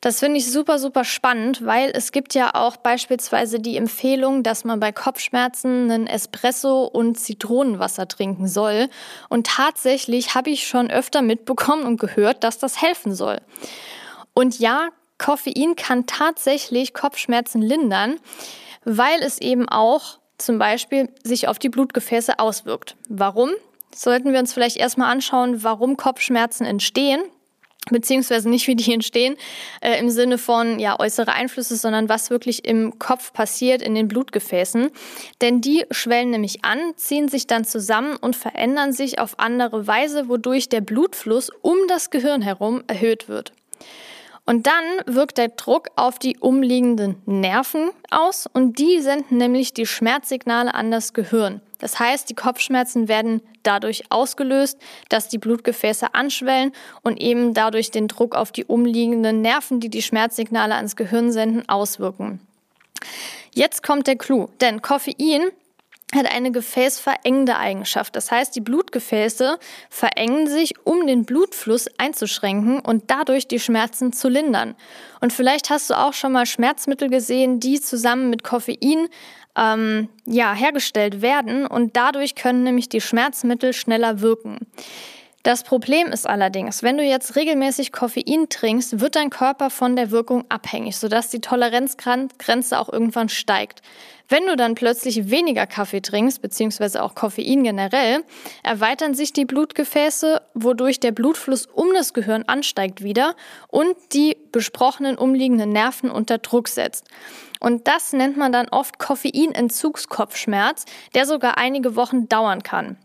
Das 0.00 0.20
finde 0.20 0.38
ich 0.38 0.48
super, 0.48 0.78
super 0.78 1.02
spannend, 1.02 1.66
weil 1.66 1.90
es 1.92 2.12
gibt 2.12 2.34
ja 2.34 2.54
auch 2.54 2.76
beispielsweise 2.76 3.58
die 3.58 3.76
Empfehlung, 3.76 4.44
dass 4.44 4.62
man 4.62 4.78
bei 4.78 4.92
Kopfschmerzen 4.92 5.90
einen 5.90 6.06
Espresso 6.06 6.84
und 6.84 7.18
Zitronenwasser 7.18 8.06
trinken 8.06 8.46
soll. 8.46 8.88
Und 9.28 9.48
tatsächlich 9.48 10.36
habe 10.36 10.50
ich 10.50 10.68
schon 10.68 10.92
öfter 10.92 11.20
mitbekommen 11.20 11.82
und 11.82 11.98
gehört, 11.98 12.44
dass 12.44 12.58
das 12.58 12.80
helfen 12.80 13.12
soll. 13.12 13.40
Und 14.34 14.58
ja, 14.58 14.90
Koffein 15.18 15.76
kann 15.76 16.06
tatsächlich 16.06 16.92
Kopfschmerzen 16.92 17.62
lindern, 17.62 18.18
weil 18.84 19.22
es 19.22 19.40
eben 19.40 19.68
auch 19.68 20.18
zum 20.38 20.58
Beispiel 20.58 21.08
sich 21.22 21.48
auf 21.48 21.58
die 21.58 21.68
Blutgefäße 21.68 22.38
auswirkt. 22.38 22.96
Warum? 23.08 23.50
Sollten 23.94 24.32
wir 24.32 24.40
uns 24.40 24.52
vielleicht 24.52 24.76
erstmal 24.76 25.10
anschauen, 25.10 25.62
warum 25.62 25.96
Kopfschmerzen 25.96 26.66
entstehen 26.66 27.22
beziehungsweise 27.90 28.48
nicht 28.48 28.66
wie 28.66 28.76
die 28.76 28.92
entstehen 28.92 29.36
äh, 29.80 29.98
im 29.98 30.10
Sinne 30.10 30.38
von 30.38 30.78
ja 30.78 30.98
äußere 30.98 31.32
Einflüsse, 31.32 31.76
sondern 31.76 32.08
was 32.08 32.30
wirklich 32.30 32.64
im 32.64 32.98
Kopf 32.98 33.32
passiert 33.32 33.82
in 33.82 33.94
den 33.94 34.08
Blutgefäßen, 34.08 34.90
denn 35.40 35.60
die 35.60 35.84
schwellen 35.90 36.30
nämlich 36.30 36.64
an, 36.64 36.78
ziehen 36.96 37.28
sich 37.28 37.46
dann 37.46 37.64
zusammen 37.64 38.16
und 38.16 38.36
verändern 38.36 38.92
sich 38.92 39.18
auf 39.18 39.38
andere 39.38 39.86
Weise, 39.86 40.28
wodurch 40.28 40.68
der 40.68 40.80
Blutfluss 40.80 41.50
um 41.62 41.76
das 41.88 42.10
Gehirn 42.10 42.42
herum 42.42 42.82
erhöht 42.86 43.28
wird. 43.28 43.52
Und 44.46 44.66
dann 44.66 44.84
wirkt 45.06 45.38
der 45.38 45.48
Druck 45.48 45.88
auf 45.96 46.18
die 46.18 46.36
umliegenden 46.38 47.16
Nerven 47.24 47.90
aus 48.10 48.46
und 48.52 48.78
die 48.78 49.00
senden 49.00 49.38
nämlich 49.38 49.72
die 49.72 49.86
Schmerzsignale 49.86 50.74
an 50.74 50.90
das 50.90 51.14
Gehirn. 51.14 51.62
Das 51.78 51.98
heißt, 51.98 52.28
die 52.28 52.34
Kopfschmerzen 52.34 53.08
werden 53.08 53.40
dadurch 53.62 54.04
ausgelöst, 54.10 54.78
dass 55.08 55.28
die 55.28 55.38
Blutgefäße 55.38 56.14
anschwellen 56.14 56.72
und 57.02 57.20
eben 57.20 57.54
dadurch 57.54 57.90
den 57.90 58.06
Druck 58.06 58.34
auf 58.34 58.52
die 58.52 58.64
umliegenden 58.64 59.40
Nerven, 59.40 59.80
die 59.80 59.88
die 59.88 60.02
Schmerzsignale 60.02 60.74
ans 60.74 60.96
Gehirn 60.96 61.32
senden, 61.32 61.66
auswirken. 61.68 62.40
Jetzt 63.54 63.82
kommt 63.82 64.06
der 64.06 64.16
Clou, 64.16 64.48
denn 64.60 64.82
Koffein 64.82 65.50
hat 66.14 66.30
eine 66.30 66.52
gefäßverengende 66.52 67.56
Eigenschaft. 67.56 68.14
Das 68.14 68.30
heißt, 68.30 68.54
die 68.54 68.60
Blutgefäße 68.60 69.58
verengen 69.90 70.46
sich, 70.46 70.74
um 70.84 71.06
den 71.06 71.24
Blutfluss 71.24 71.88
einzuschränken 71.98 72.80
und 72.80 73.10
dadurch 73.10 73.48
die 73.48 73.58
Schmerzen 73.58 74.12
zu 74.12 74.28
lindern. 74.28 74.74
Und 75.20 75.32
vielleicht 75.32 75.70
hast 75.70 75.90
du 75.90 75.94
auch 75.94 76.12
schon 76.12 76.32
mal 76.32 76.46
Schmerzmittel 76.46 77.08
gesehen, 77.08 77.58
die 77.58 77.80
zusammen 77.80 78.30
mit 78.30 78.44
Koffein 78.44 79.08
ähm, 79.56 80.08
ja, 80.26 80.52
hergestellt 80.52 81.22
werden 81.22 81.66
und 81.66 81.96
dadurch 81.96 82.34
können 82.34 82.64
nämlich 82.64 82.88
die 82.88 83.00
Schmerzmittel 83.00 83.72
schneller 83.72 84.20
wirken. 84.20 84.58
Das 85.44 85.62
Problem 85.62 86.06
ist 86.06 86.26
allerdings, 86.26 86.82
wenn 86.82 86.96
du 86.96 87.04
jetzt 87.04 87.36
regelmäßig 87.36 87.92
Koffein 87.92 88.48
trinkst, 88.48 89.00
wird 89.00 89.14
dein 89.14 89.28
Körper 89.28 89.68
von 89.68 89.94
der 89.94 90.10
Wirkung 90.10 90.46
abhängig, 90.48 90.96
sodass 90.96 91.28
die 91.28 91.42
Toleranzgrenze 91.42 92.78
auch 92.78 92.90
irgendwann 92.90 93.28
steigt. 93.28 93.82
Wenn 94.28 94.46
du 94.46 94.56
dann 94.56 94.74
plötzlich 94.74 95.30
weniger 95.30 95.66
Kaffee 95.66 96.00
trinkst, 96.00 96.40
beziehungsweise 96.40 97.02
auch 97.02 97.14
Koffein 97.14 97.62
generell, 97.62 98.24
erweitern 98.62 99.14
sich 99.14 99.32
die 99.32 99.44
Blutgefäße, 99.44 100.40
wodurch 100.54 100.98
der 100.98 101.12
Blutfluss 101.12 101.66
um 101.66 101.92
das 101.92 102.14
Gehirn 102.14 102.44
ansteigt 102.46 103.02
wieder 103.02 103.36
und 103.68 103.94
die 104.12 104.36
besprochenen 104.50 105.16
umliegenden 105.16 105.70
Nerven 105.70 106.10
unter 106.10 106.38
Druck 106.38 106.68
setzt. 106.68 107.06
Und 107.60 107.86
das 107.86 108.12
nennt 108.12 108.36
man 108.36 108.52
dann 108.52 108.68
oft 108.68 108.98
Koffeinentzugskopfschmerz, 108.98 110.86
der 111.14 111.26
sogar 111.26 111.58
einige 111.58 111.96
Wochen 111.96 112.28
dauern 112.28 112.62
kann. 112.62 112.96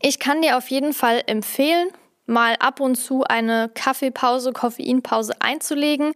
Ich 0.00 0.18
kann 0.18 0.42
dir 0.42 0.56
auf 0.56 0.68
jeden 0.68 0.92
Fall 0.92 1.22
empfehlen, 1.26 1.88
mal 2.26 2.56
ab 2.60 2.80
und 2.80 2.96
zu 2.96 3.24
eine 3.24 3.70
Kaffeepause, 3.74 4.52
Koffeinpause 4.52 5.34
einzulegen. 5.40 6.12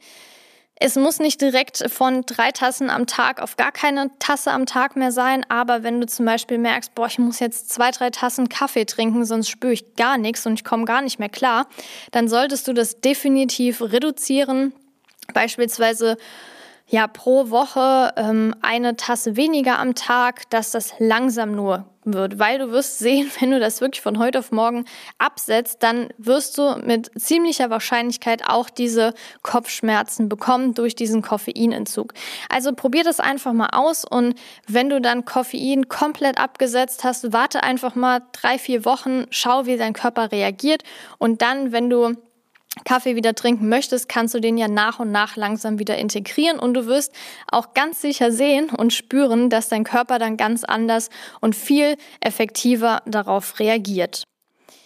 Es 0.76 0.96
muss 0.96 1.20
nicht 1.20 1.40
direkt 1.40 1.84
von 1.90 2.22
drei 2.26 2.50
Tassen 2.50 2.90
am 2.90 3.06
Tag 3.06 3.40
auf 3.40 3.56
gar 3.56 3.70
keine 3.70 4.10
Tasse 4.18 4.50
am 4.50 4.66
Tag 4.66 4.96
mehr 4.96 5.12
sein, 5.12 5.46
aber 5.48 5.84
wenn 5.84 6.00
du 6.00 6.06
zum 6.06 6.26
Beispiel 6.26 6.58
merkst, 6.58 6.94
boah, 6.96 7.06
ich 7.06 7.18
muss 7.18 7.38
jetzt 7.38 7.70
zwei, 7.70 7.92
drei 7.92 8.10
Tassen 8.10 8.48
Kaffee 8.48 8.84
trinken, 8.84 9.24
sonst 9.24 9.48
spüre 9.48 9.72
ich 9.72 9.94
gar 9.94 10.18
nichts 10.18 10.44
und 10.46 10.54
ich 10.54 10.64
komme 10.64 10.84
gar 10.84 11.00
nicht 11.00 11.20
mehr 11.20 11.28
klar, 11.28 11.68
dann 12.10 12.28
solltest 12.28 12.66
du 12.66 12.72
das 12.72 13.00
definitiv 13.00 13.80
reduzieren. 13.82 14.72
Beispielsweise 15.32 16.16
ja 16.86 17.06
pro 17.06 17.50
Woche 17.50 18.12
ähm, 18.16 18.54
eine 18.62 18.96
Tasse 18.96 19.36
weniger 19.36 19.78
am 19.78 19.94
Tag, 19.94 20.48
dass 20.50 20.70
das 20.70 20.94
langsam 20.98 21.54
nur 21.54 21.86
wird, 22.04 22.38
weil 22.38 22.58
du 22.58 22.70
wirst 22.70 22.98
sehen, 22.98 23.30
wenn 23.40 23.50
du 23.50 23.60
das 23.60 23.80
wirklich 23.80 24.02
von 24.02 24.18
heute 24.18 24.38
auf 24.38 24.52
morgen 24.52 24.84
absetzt, 25.18 25.82
dann 25.82 26.08
wirst 26.18 26.58
du 26.58 26.76
mit 26.84 27.10
ziemlicher 27.18 27.70
Wahrscheinlichkeit 27.70 28.42
auch 28.46 28.68
diese 28.70 29.14
Kopfschmerzen 29.42 30.28
bekommen 30.28 30.74
durch 30.74 30.94
diesen 30.94 31.22
Koffeinentzug. 31.22 32.12
Also 32.48 32.72
probier 32.72 33.04
das 33.04 33.20
einfach 33.20 33.52
mal 33.52 33.70
aus 33.72 34.04
und 34.04 34.34
wenn 34.66 34.90
du 34.90 35.00
dann 35.00 35.24
Koffein 35.24 35.88
komplett 35.88 36.38
abgesetzt 36.38 37.04
hast, 37.04 37.32
warte 37.32 37.62
einfach 37.62 37.94
mal 37.94 38.20
drei, 38.32 38.58
vier 38.58 38.84
Wochen, 38.84 39.26
schau, 39.30 39.66
wie 39.66 39.76
dein 39.76 39.94
Körper 39.94 40.32
reagiert 40.32 40.82
und 41.18 41.42
dann, 41.42 41.72
wenn 41.72 41.88
du 41.88 42.14
Kaffee 42.84 43.14
wieder 43.14 43.34
trinken 43.34 43.68
möchtest, 43.68 44.08
kannst 44.08 44.34
du 44.34 44.40
den 44.40 44.58
ja 44.58 44.68
nach 44.68 44.98
und 44.98 45.12
nach 45.12 45.36
langsam 45.36 45.78
wieder 45.78 45.96
integrieren 45.96 46.58
und 46.58 46.74
du 46.74 46.86
wirst 46.86 47.12
auch 47.50 47.72
ganz 47.72 48.00
sicher 48.00 48.32
sehen 48.32 48.70
und 48.70 48.92
spüren, 48.92 49.48
dass 49.48 49.68
dein 49.68 49.84
Körper 49.84 50.18
dann 50.18 50.36
ganz 50.36 50.64
anders 50.64 51.08
und 51.40 51.54
viel 51.54 51.96
effektiver 52.20 53.02
darauf 53.06 53.58
reagiert. 53.60 54.24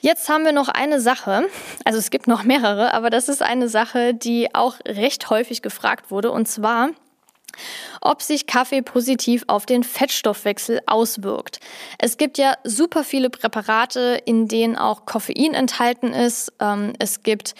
Jetzt 0.00 0.28
haben 0.28 0.44
wir 0.44 0.52
noch 0.52 0.68
eine 0.68 1.00
Sache, 1.00 1.48
also 1.84 1.98
es 1.98 2.10
gibt 2.10 2.28
noch 2.28 2.44
mehrere, 2.44 2.94
aber 2.94 3.10
das 3.10 3.28
ist 3.28 3.42
eine 3.42 3.68
Sache, 3.68 4.14
die 4.14 4.54
auch 4.54 4.76
recht 4.86 5.28
häufig 5.30 5.60
gefragt 5.60 6.12
wurde 6.12 6.30
und 6.30 6.46
zwar, 6.46 6.90
ob 8.00 8.22
sich 8.22 8.46
Kaffee 8.46 8.82
positiv 8.82 9.44
auf 9.46 9.66
den 9.66 9.84
Fettstoffwechsel 9.84 10.80
auswirkt. 10.86 11.60
Es 11.98 12.16
gibt 12.16 12.38
ja 12.38 12.54
super 12.64 13.04
viele 13.04 13.30
Präparate, 13.30 14.20
in 14.24 14.48
denen 14.48 14.76
auch 14.76 15.06
Koffein 15.06 15.54
enthalten 15.54 16.12
ist. 16.12 16.52
Ähm, 16.60 16.92
es 16.98 17.22
gibt 17.22 17.54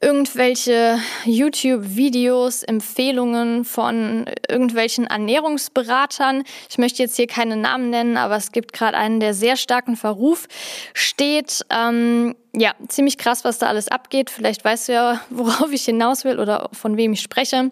irgendwelche 0.00 0.98
YouTube-Videos, 1.24 2.62
Empfehlungen 2.62 3.64
von 3.64 4.26
irgendwelchen 4.48 5.06
Ernährungsberatern. 5.06 6.44
Ich 6.70 6.78
möchte 6.78 7.02
jetzt 7.02 7.16
hier 7.16 7.26
keine 7.26 7.56
Namen 7.56 7.90
nennen, 7.90 8.16
aber 8.16 8.36
es 8.36 8.50
gibt 8.52 8.72
gerade 8.72 8.96
einen, 8.96 9.20
der 9.20 9.34
sehr 9.34 9.56
starken 9.56 9.96
Verruf 9.96 10.48
steht. 10.94 11.66
Ähm, 11.68 12.34
ja, 12.54 12.72
ziemlich 12.88 13.18
krass, 13.18 13.44
was 13.44 13.58
da 13.58 13.66
alles 13.66 13.88
abgeht. 13.88 14.30
Vielleicht 14.30 14.64
weißt 14.64 14.88
du 14.88 14.92
ja, 14.92 15.20
worauf 15.30 15.70
ich 15.70 15.84
hinaus 15.84 16.24
will 16.24 16.40
oder 16.40 16.70
von 16.72 16.96
wem 16.96 17.12
ich 17.12 17.20
spreche. 17.20 17.70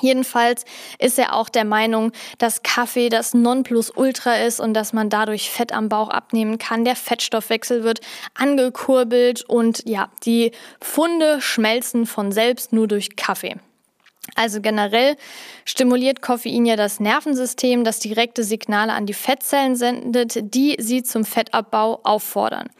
Jedenfalls 0.00 0.64
ist 0.98 1.18
er 1.18 1.34
auch 1.34 1.50
der 1.50 1.64
Meinung, 1.64 2.12
dass 2.38 2.62
Kaffee 2.62 3.10
das 3.10 3.34
Nonplusultra 3.34 4.36
ist 4.36 4.58
und 4.58 4.72
dass 4.72 4.92
man 4.94 5.10
dadurch 5.10 5.50
Fett 5.50 5.72
am 5.72 5.90
Bauch 5.90 6.08
abnehmen 6.08 6.56
kann. 6.56 6.84
Der 6.84 6.96
Fettstoffwechsel 6.96 7.84
wird 7.84 8.00
angekurbelt 8.34 9.42
und 9.42 9.86
ja, 9.86 10.08
die 10.24 10.52
Funde 10.80 11.40
schmelzen 11.42 12.06
von 12.06 12.32
selbst 12.32 12.72
nur 12.72 12.88
durch 12.88 13.16
Kaffee. 13.16 13.56
Also 14.34 14.60
generell 14.62 15.16
stimuliert 15.66 16.22
Koffein 16.22 16.64
ja 16.64 16.76
das 16.76 17.00
Nervensystem, 17.00 17.84
das 17.84 17.98
direkte 17.98 18.44
Signale 18.44 18.94
an 18.94 19.04
die 19.04 19.12
Fettzellen 19.12 19.76
sendet, 19.76 20.54
die 20.54 20.76
sie 20.78 21.02
zum 21.02 21.24
Fettabbau 21.24 22.00
auffordern. 22.02 22.70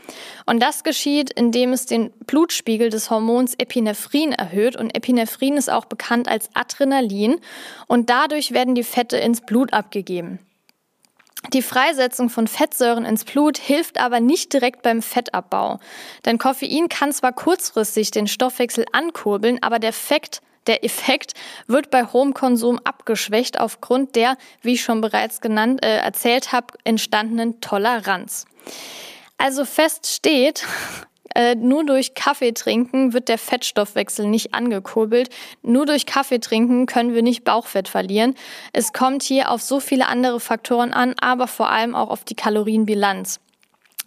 Und 0.47 0.63
das 0.63 0.83
geschieht, 0.83 1.31
indem 1.31 1.73
es 1.73 1.85
den 1.85 2.11
Blutspiegel 2.27 2.89
des 2.89 3.11
Hormons 3.11 3.55
Epinephrin 3.59 4.33
erhöht. 4.33 4.77
Und 4.77 4.97
Epinephrin 4.97 5.57
ist 5.57 5.71
auch 5.71 5.85
bekannt 5.85 6.27
als 6.27 6.49
Adrenalin. 6.55 7.39
Und 7.87 8.09
dadurch 8.09 8.53
werden 8.53 8.75
die 8.75 8.85
Fette 8.85 9.19
ins 9.19 9.43
Blut 9.43 9.75
abgegeben. 9.75 10.39
Die 11.53 11.63
Freisetzung 11.63 12.31
von 12.31 12.47
Fettsäuren 12.47 13.05
ins 13.05 13.25
Blut 13.25 13.59
hilft 13.59 13.99
aber 13.99 14.21
nicht 14.21 14.53
direkt 14.53 14.83
beim 14.83 15.03
Fettabbau. 15.03 15.81
Denn 16.25 16.39
Koffein 16.39 16.89
kann 16.89 17.13
zwar 17.13 17.33
kurzfristig 17.33 18.11
den 18.11 18.29
Stoffwechsel 18.29 18.87
ankurbeln, 18.93 19.59
aber 19.61 19.79
der 19.79 19.91
Effekt 19.91 20.41
der 20.67 20.85
Effekt 20.85 21.35
wird 21.67 21.91
bei 21.91 22.05
hohem 22.05 22.35
Konsum 22.35 22.79
abgeschwächt 22.85 23.59
aufgrund 23.59 24.17
der, 24.17 24.37
wie 24.63 24.75
ich 24.75 24.83
schon 24.83 25.01
bereits 25.01 25.41
genannt, 25.41 25.85
äh, 25.85 25.99
erzählt 25.99 26.53
habe, 26.53 26.69
entstandenen 26.85 27.61
Toleranz. 27.61 28.47
Also 29.39 29.65
fest 29.65 30.07
steht, 30.07 30.65
äh, 31.35 31.55
nur 31.55 31.85
durch 31.85 32.15
Kaffee 32.15 32.53
trinken 32.53 33.13
wird 33.13 33.29
der 33.29 33.39
Fettstoffwechsel 33.39 34.27
nicht 34.27 34.55
angekurbelt. 34.55 35.31
Nur 35.63 35.87
durch 35.87 36.07
Kaffee 36.07 36.39
trinken 36.39 36.87
können 36.87 37.15
wir 37.15 37.23
nicht 37.23 37.45
Bauchfett 37.45 37.89
verlieren. 37.89 38.35
Es 38.73 38.93
kommt 38.93 39.23
hier 39.23 39.51
auf 39.51 39.63
so 39.63 39.81
viele 39.81 40.07
andere 40.07 40.41
Faktoren 40.41 40.93
an, 40.93 41.15
aber 41.21 41.47
vor 41.49 41.71
allem 41.71 41.95
auch 41.95 42.11
auf 42.11 42.25
die 42.25 42.37
Kalorienbilanz. 42.37 43.41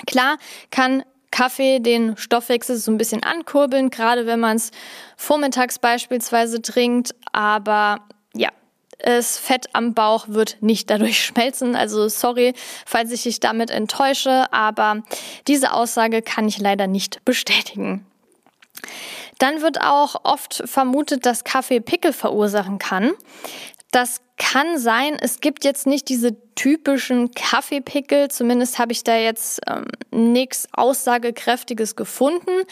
Klar 0.06 0.38
kann 0.72 1.04
Kaffee 1.36 1.80
den 1.80 2.15
Stoffwechsel 2.15 2.78
so 2.78 2.89
ein 2.91 2.98
bisschen 2.98 3.21
ankurbeln, 3.21 3.89
gerade 3.89 4.26
wenn 4.26 4.39
man 4.39 4.56
es 4.56 4.71
vormittags 5.17 5.80
beispielsweise 5.80 6.62
trinkt. 6.62 7.13
Aber 7.34 8.08
ja, 8.34 8.52
das 9.00 9.38
Fett 9.38 9.67
am 9.74 9.93
Bauch 9.93 10.30
wird 10.30 10.56
nicht 10.62 10.89
dadurch 10.89 11.21
schmelzen. 11.26 11.76
Also 11.76 12.08
sorry, 12.08 12.54
falls 12.86 13.12
ich 13.12 13.24
dich 13.24 13.41
damit 13.41 13.69
enttäusche, 13.69 14.45
aber 14.54 15.04
diese 15.45 15.74
Aussage 15.74 16.21
kann 16.21 16.48
ich 16.48 16.58
leider 16.60 16.88
nicht 16.88 17.26
bestätigen. 17.26 18.06
Dann 19.38 19.62
wird 19.62 19.82
auch 19.82 20.15
oft 20.24 20.63
vermutet, 20.65 21.26
dass 21.26 21.43
Kaffee 21.43 21.82
Pickel 21.82 22.13
verursachen 22.13 22.80
kann. 22.80 23.12
Das 23.91 24.21
kann 24.38 24.78
sein, 24.78 25.17
es 25.19 25.41
gibt 25.41 25.65
jetzt 25.65 25.86
nicht 25.86 26.08
diese 26.08 26.38
typischen 26.56 27.32
Kaffeepickel, 27.32 28.30
zumindest 28.30 28.80
habe 28.80 28.94
ich 28.94 29.04
da 29.04 29.15
jetzt 29.18 29.62
ähm, 29.68 29.86
nichts 30.12 30.68
Aussagekräftiges 30.72 31.96
gefunden, 31.96 32.63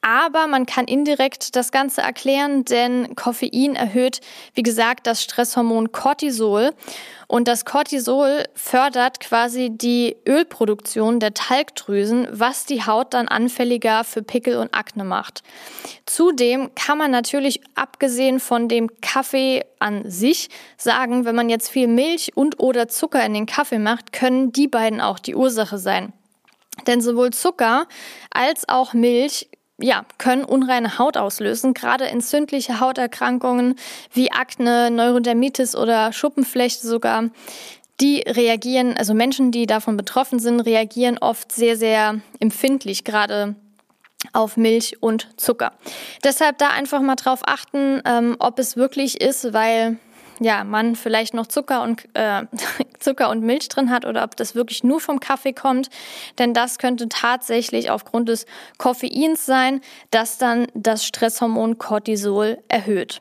aber 0.00 0.46
man 0.46 0.64
kann 0.64 0.86
indirekt 0.86 1.56
das 1.56 1.72
Ganze 1.72 2.02
erklären, 2.02 2.64
denn 2.64 3.14
Koffein 3.16 3.74
erhöht, 3.74 4.20
wie 4.54 4.62
gesagt, 4.62 5.06
das 5.06 5.22
Stresshormon 5.22 5.92
Cortisol. 5.92 6.70
Und 7.32 7.48
das 7.48 7.64
Cortisol 7.64 8.44
fördert 8.54 9.18
quasi 9.20 9.70
die 9.70 10.16
Ölproduktion 10.28 11.18
der 11.18 11.32
Talgdrüsen, 11.32 12.28
was 12.30 12.66
die 12.66 12.84
Haut 12.84 13.14
dann 13.14 13.26
anfälliger 13.26 14.04
für 14.04 14.22
Pickel 14.22 14.58
und 14.58 14.74
Akne 14.74 15.02
macht. 15.02 15.42
Zudem 16.04 16.74
kann 16.74 16.98
man 16.98 17.10
natürlich, 17.10 17.62
abgesehen 17.74 18.38
von 18.38 18.68
dem 18.68 18.90
Kaffee 19.00 19.64
an 19.78 20.10
sich, 20.10 20.50
sagen, 20.76 21.24
wenn 21.24 21.34
man 21.34 21.48
jetzt 21.48 21.70
viel 21.70 21.88
Milch 21.88 22.32
und 22.34 22.60
oder 22.60 22.88
Zucker 22.88 23.24
in 23.24 23.31
den 23.34 23.46
Kaffee 23.46 23.78
macht, 23.78 24.12
können 24.12 24.52
die 24.52 24.68
beiden 24.68 25.00
auch 25.00 25.18
die 25.18 25.34
Ursache 25.34 25.78
sein. 25.78 26.12
Denn 26.86 27.00
sowohl 27.00 27.32
Zucker 27.32 27.86
als 28.30 28.68
auch 28.68 28.94
Milch 28.94 29.48
ja, 29.78 30.04
können 30.18 30.44
unreine 30.44 30.98
Haut 30.98 31.16
auslösen. 31.16 31.74
Gerade 31.74 32.06
entzündliche 32.06 32.80
Hauterkrankungen 32.80 33.74
wie 34.12 34.30
Akne, 34.30 34.90
Neurodermitis 34.90 35.74
oder 35.74 36.12
Schuppenflechte 36.12 36.86
sogar, 36.86 37.30
die 38.00 38.20
reagieren, 38.20 38.96
also 38.96 39.14
Menschen, 39.14 39.50
die 39.50 39.66
davon 39.66 39.96
betroffen 39.96 40.38
sind, 40.38 40.60
reagieren 40.60 41.18
oft 41.18 41.52
sehr, 41.52 41.76
sehr 41.76 42.20
empfindlich, 42.40 43.04
gerade 43.04 43.54
auf 44.32 44.56
Milch 44.56 45.02
und 45.02 45.28
Zucker. 45.36 45.72
Deshalb 46.24 46.58
da 46.58 46.68
einfach 46.68 47.00
mal 47.00 47.16
drauf 47.16 47.40
achten, 47.44 48.00
ähm, 48.04 48.36
ob 48.38 48.58
es 48.58 48.76
wirklich 48.76 49.20
ist, 49.20 49.52
weil 49.52 49.98
ja, 50.42 50.64
man 50.64 50.96
vielleicht 50.96 51.34
noch 51.34 51.46
Zucker 51.46 51.82
und, 51.82 52.04
äh, 52.14 52.42
Zucker 52.98 53.30
und 53.30 53.42
Milch 53.42 53.68
drin 53.68 53.90
hat 53.90 54.04
oder 54.04 54.24
ob 54.24 54.36
das 54.36 54.54
wirklich 54.54 54.84
nur 54.84 55.00
vom 55.00 55.20
Kaffee 55.20 55.52
kommt. 55.52 55.88
Denn 56.38 56.54
das 56.54 56.78
könnte 56.78 57.08
tatsächlich 57.08 57.90
aufgrund 57.90 58.28
des 58.28 58.46
Koffeins 58.78 59.46
sein, 59.46 59.80
das 60.10 60.38
dann 60.38 60.66
das 60.74 61.04
Stresshormon 61.04 61.78
Cortisol 61.78 62.58
erhöht. 62.68 63.20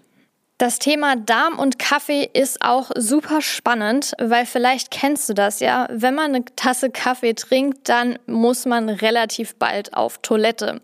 Das 0.61 0.77
Thema 0.77 1.15
Darm 1.15 1.57
und 1.57 1.79
Kaffee 1.79 2.29
ist 2.31 2.61
auch 2.61 2.91
super 2.95 3.41
spannend, 3.41 4.13
weil 4.19 4.45
vielleicht 4.45 4.91
kennst 4.91 5.27
du 5.27 5.33
das 5.33 5.59
ja. 5.59 5.87
Wenn 5.89 6.13
man 6.13 6.35
eine 6.35 6.45
Tasse 6.55 6.91
Kaffee 6.91 7.33
trinkt, 7.33 7.89
dann 7.89 8.19
muss 8.27 8.67
man 8.67 8.87
relativ 8.87 9.55
bald 9.55 9.95
auf 9.95 10.19
Toilette. 10.19 10.79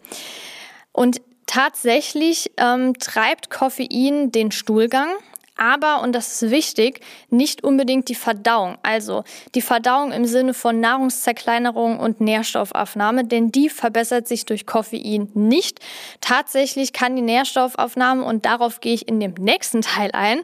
Und 0.93 1.21
tatsächlich 1.45 2.51
ähm, 2.57 2.95
treibt 2.97 3.51
Koffein 3.51 4.31
den 4.31 4.51
Stuhlgang 4.51 5.09
aber, 5.57 6.01
und 6.01 6.13
das 6.13 6.41
ist 6.41 6.51
wichtig, 6.51 7.01
nicht 7.29 7.63
unbedingt 7.63 8.09
die 8.09 8.15
Verdauung. 8.15 8.77
Also 8.83 9.23
die 9.55 9.61
Verdauung 9.61 10.11
im 10.11 10.25
Sinne 10.25 10.53
von 10.53 10.79
Nahrungszerkleinerung 10.79 11.99
und 11.99 12.21
Nährstoffaufnahme, 12.21 13.25
denn 13.25 13.51
die 13.51 13.69
verbessert 13.69 14.27
sich 14.27 14.45
durch 14.45 14.65
Koffein 14.65 15.29
nicht. 15.33 15.79
Tatsächlich 16.21 16.93
kann 16.93 17.15
die 17.15 17.21
Nährstoffaufnahme, 17.21 18.23
und 18.23 18.45
darauf 18.45 18.79
gehe 18.79 18.93
ich 18.93 19.07
in 19.07 19.19
dem 19.19 19.33
nächsten 19.33 19.81
Teil 19.81 20.11
ein, 20.13 20.41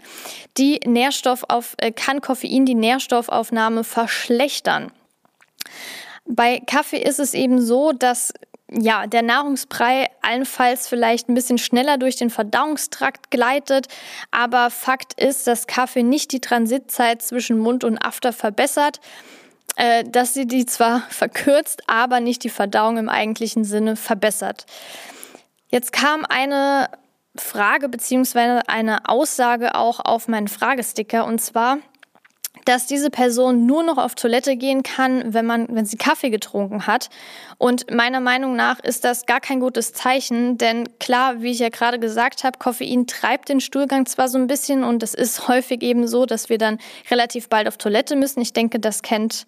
die 0.57 0.79
Nährstoffauf, 0.85 1.75
äh, 1.77 1.91
kann 1.91 2.21
Koffein 2.21 2.65
die 2.65 2.75
Nährstoffaufnahme 2.75 3.83
verschlechtern. 3.83 4.91
Bei 6.25 6.61
Kaffee 6.65 7.01
ist 7.01 7.19
es 7.19 7.33
eben 7.33 7.61
so, 7.61 7.91
dass 7.91 8.33
ja, 8.79 9.07
der 9.07 9.21
Nahrungsbrei 9.21 10.09
allenfalls 10.21 10.87
vielleicht 10.87 11.29
ein 11.29 11.33
bisschen 11.33 11.57
schneller 11.57 11.97
durch 11.97 12.15
den 12.15 12.29
Verdauungstrakt 12.29 13.31
gleitet. 13.31 13.87
Aber 14.31 14.69
Fakt 14.69 15.19
ist, 15.21 15.47
dass 15.47 15.67
Kaffee 15.67 16.03
nicht 16.03 16.31
die 16.31 16.41
Transitzeit 16.41 17.21
zwischen 17.21 17.57
Mund 17.59 17.83
und 17.83 17.97
After 17.97 18.33
verbessert 18.33 18.99
äh, 19.75 20.03
dass 20.03 20.33
sie 20.33 20.45
die 20.45 20.65
zwar 20.65 21.01
verkürzt, 21.09 21.83
aber 21.87 22.19
nicht 22.19 22.43
die 22.43 22.49
Verdauung 22.49 22.97
im 22.97 23.09
eigentlichen 23.09 23.63
Sinne 23.63 23.95
verbessert. 23.95 24.65
Jetzt 25.69 25.91
kam 25.91 26.25
eine 26.25 26.89
Frage 27.35 27.89
beziehungsweise 27.89 28.67
eine 28.69 29.09
Aussage 29.09 29.73
auch 29.73 29.99
auf 29.99 30.27
meinen 30.27 30.47
Fragesticker 30.47 31.25
und 31.25 31.41
zwar, 31.41 31.79
dass 32.65 32.85
diese 32.85 33.09
Person 33.09 33.65
nur 33.65 33.83
noch 33.83 33.97
auf 33.97 34.15
Toilette 34.15 34.55
gehen 34.55 34.83
kann, 34.83 35.33
wenn 35.33 35.45
man, 35.45 35.67
wenn 35.69 35.85
sie 35.85 35.97
Kaffee 35.97 36.29
getrunken 36.29 36.87
hat. 36.87 37.09
Und 37.57 37.91
meiner 37.91 38.19
Meinung 38.19 38.55
nach 38.55 38.79
ist 38.79 39.03
das 39.03 39.25
gar 39.25 39.39
kein 39.39 39.59
gutes 39.59 39.93
Zeichen, 39.93 40.57
denn 40.57 40.97
klar, 40.99 41.41
wie 41.41 41.51
ich 41.51 41.59
ja 41.59 41.69
gerade 41.69 41.99
gesagt 41.99 42.43
habe, 42.43 42.59
Koffein 42.59 43.07
treibt 43.07 43.49
den 43.49 43.61
Stuhlgang 43.61 44.05
zwar 44.05 44.27
so 44.27 44.37
ein 44.37 44.47
bisschen 44.47 44.83
und 44.83 45.03
es 45.03 45.13
ist 45.13 45.47
häufig 45.47 45.81
eben 45.81 46.07
so, 46.07 46.25
dass 46.25 46.49
wir 46.49 46.57
dann 46.57 46.79
relativ 47.09 47.49
bald 47.49 47.67
auf 47.67 47.77
Toilette 47.77 48.15
müssen. 48.15 48.41
Ich 48.41 48.53
denke, 48.53 48.79
das 48.79 49.01
kennt 49.01 49.45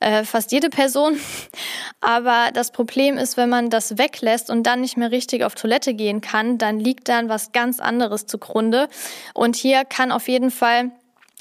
äh, 0.00 0.24
fast 0.24 0.52
jede 0.52 0.70
Person. 0.70 1.18
Aber 2.00 2.50
das 2.52 2.70
Problem 2.70 3.16
ist, 3.16 3.36
wenn 3.36 3.48
man 3.48 3.70
das 3.70 3.98
weglässt 3.98 4.50
und 4.50 4.64
dann 4.64 4.80
nicht 4.80 4.96
mehr 4.96 5.10
richtig 5.10 5.44
auf 5.44 5.54
Toilette 5.54 5.94
gehen 5.94 6.20
kann, 6.20 6.58
dann 6.58 6.78
liegt 6.78 7.08
dann 7.08 7.28
was 7.28 7.52
ganz 7.52 7.80
anderes 7.80 8.26
zugrunde. 8.26 8.88
Und 9.32 9.56
hier 9.56 9.84
kann 9.84 10.12
auf 10.12 10.28
jeden 10.28 10.50
Fall 10.50 10.90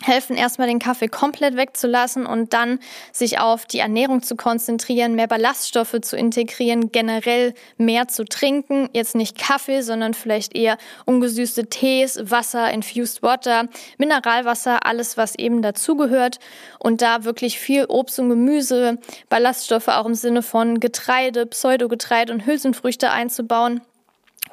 helfen, 0.01 0.35
erstmal 0.35 0.67
den 0.67 0.79
Kaffee 0.79 1.07
komplett 1.07 1.55
wegzulassen 1.55 2.25
und 2.25 2.53
dann 2.53 2.79
sich 3.11 3.39
auf 3.39 3.65
die 3.65 3.79
Ernährung 3.79 4.23
zu 4.23 4.35
konzentrieren, 4.35 5.15
mehr 5.15 5.27
Ballaststoffe 5.27 6.01
zu 6.01 6.17
integrieren, 6.17 6.91
generell 6.91 7.53
mehr 7.77 8.07
zu 8.07 8.25
trinken. 8.25 8.89
Jetzt 8.93 9.15
nicht 9.15 9.37
Kaffee, 9.37 9.81
sondern 9.81 10.13
vielleicht 10.13 10.55
eher 10.55 10.77
ungesüßte 11.05 11.67
Tees, 11.67 12.19
Wasser, 12.23 12.71
Infused 12.71 13.21
Water, 13.21 13.67
Mineralwasser, 13.97 14.85
alles, 14.85 15.15
was 15.15 15.35
eben 15.35 15.61
dazugehört. 15.61 16.39
Und 16.79 17.01
da 17.01 17.23
wirklich 17.23 17.59
viel 17.59 17.85
Obst 17.85 18.19
und 18.19 18.29
Gemüse, 18.29 18.97
Ballaststoffe 19.29 19.89
auch 19.89 20.05
im 20.05 20.15
Sinne 20.15 20.41
von 20.41 20.79
Getreide, 20.79 21.45
Pseudogetreide 21.45 22.33
und 22.33 22.45
Hülsenfrüchte 22.45 23.11
einzubauen 23.11 23.81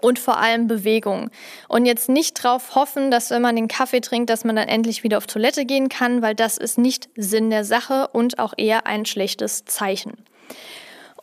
und 0.00 0.18
vor 0.18 0.38
allem 0.38 0.66
Bewegung. 0.66 1.30
Und 1.68 1.86
jetzt 1.86 2.08
nicht 2.08 2.34
drauf 2.34 2.74
hoffen, 2.74 3.10
dass 3.10 3.30
wenn 3.30 3.42
man 3.42 3.56
den 3.56 3.68
Kaffee 3.68 4.00
trinkt, 4.00 4.30
dass 4.30 4.44
man 4.44 4.56
dann 4.56 4.68
endlich 4.68 5.02
wieder 5.02 5.18
auf 5.18 5.26
Toilette 5.26 5.64
gehen 5.64 5.88
kann, 5.88 6.22
weil 6.22 6.34
das 6.34 6.56
ist 6.56 6.78
nicht 6.78 7.08
Sinn 7.16 7.50
der 7.50 7.64
Sache 7.64 8.08
und 8.12 8.38
auch 8.38 8.54
eher 8.56 8.86
ein 8.86 9.06
schlechtes 9.06 9.64
Zeichen. 9.64 10.24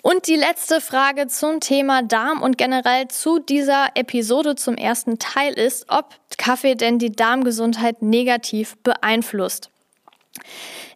Und 0.01 0.27
die 0.27 0.35
letzte 0.35 0.79
Frage 0.79 1.27
zum 1.27 1.59
Thema 1.59 2.01
Darm 2.01 2.41
und 2.41 2.57
generell 2.57 3.09
zu 3.09 3.39
dieser 3.39 3.89
Episode 3.95 4.55
zum 4.55 4.75
ersten 4.75 5.19
Teil 5.19 5.53
ist, 5.53 5.85
ob 5.89 6.15
Kaffee 6.37 6.75
denn 6.75 6.97
die 6.97 7.11
Darmgesundheit 7.11 8.01
negativ 8.01 8.77
beeinflusst. 8.83 9.69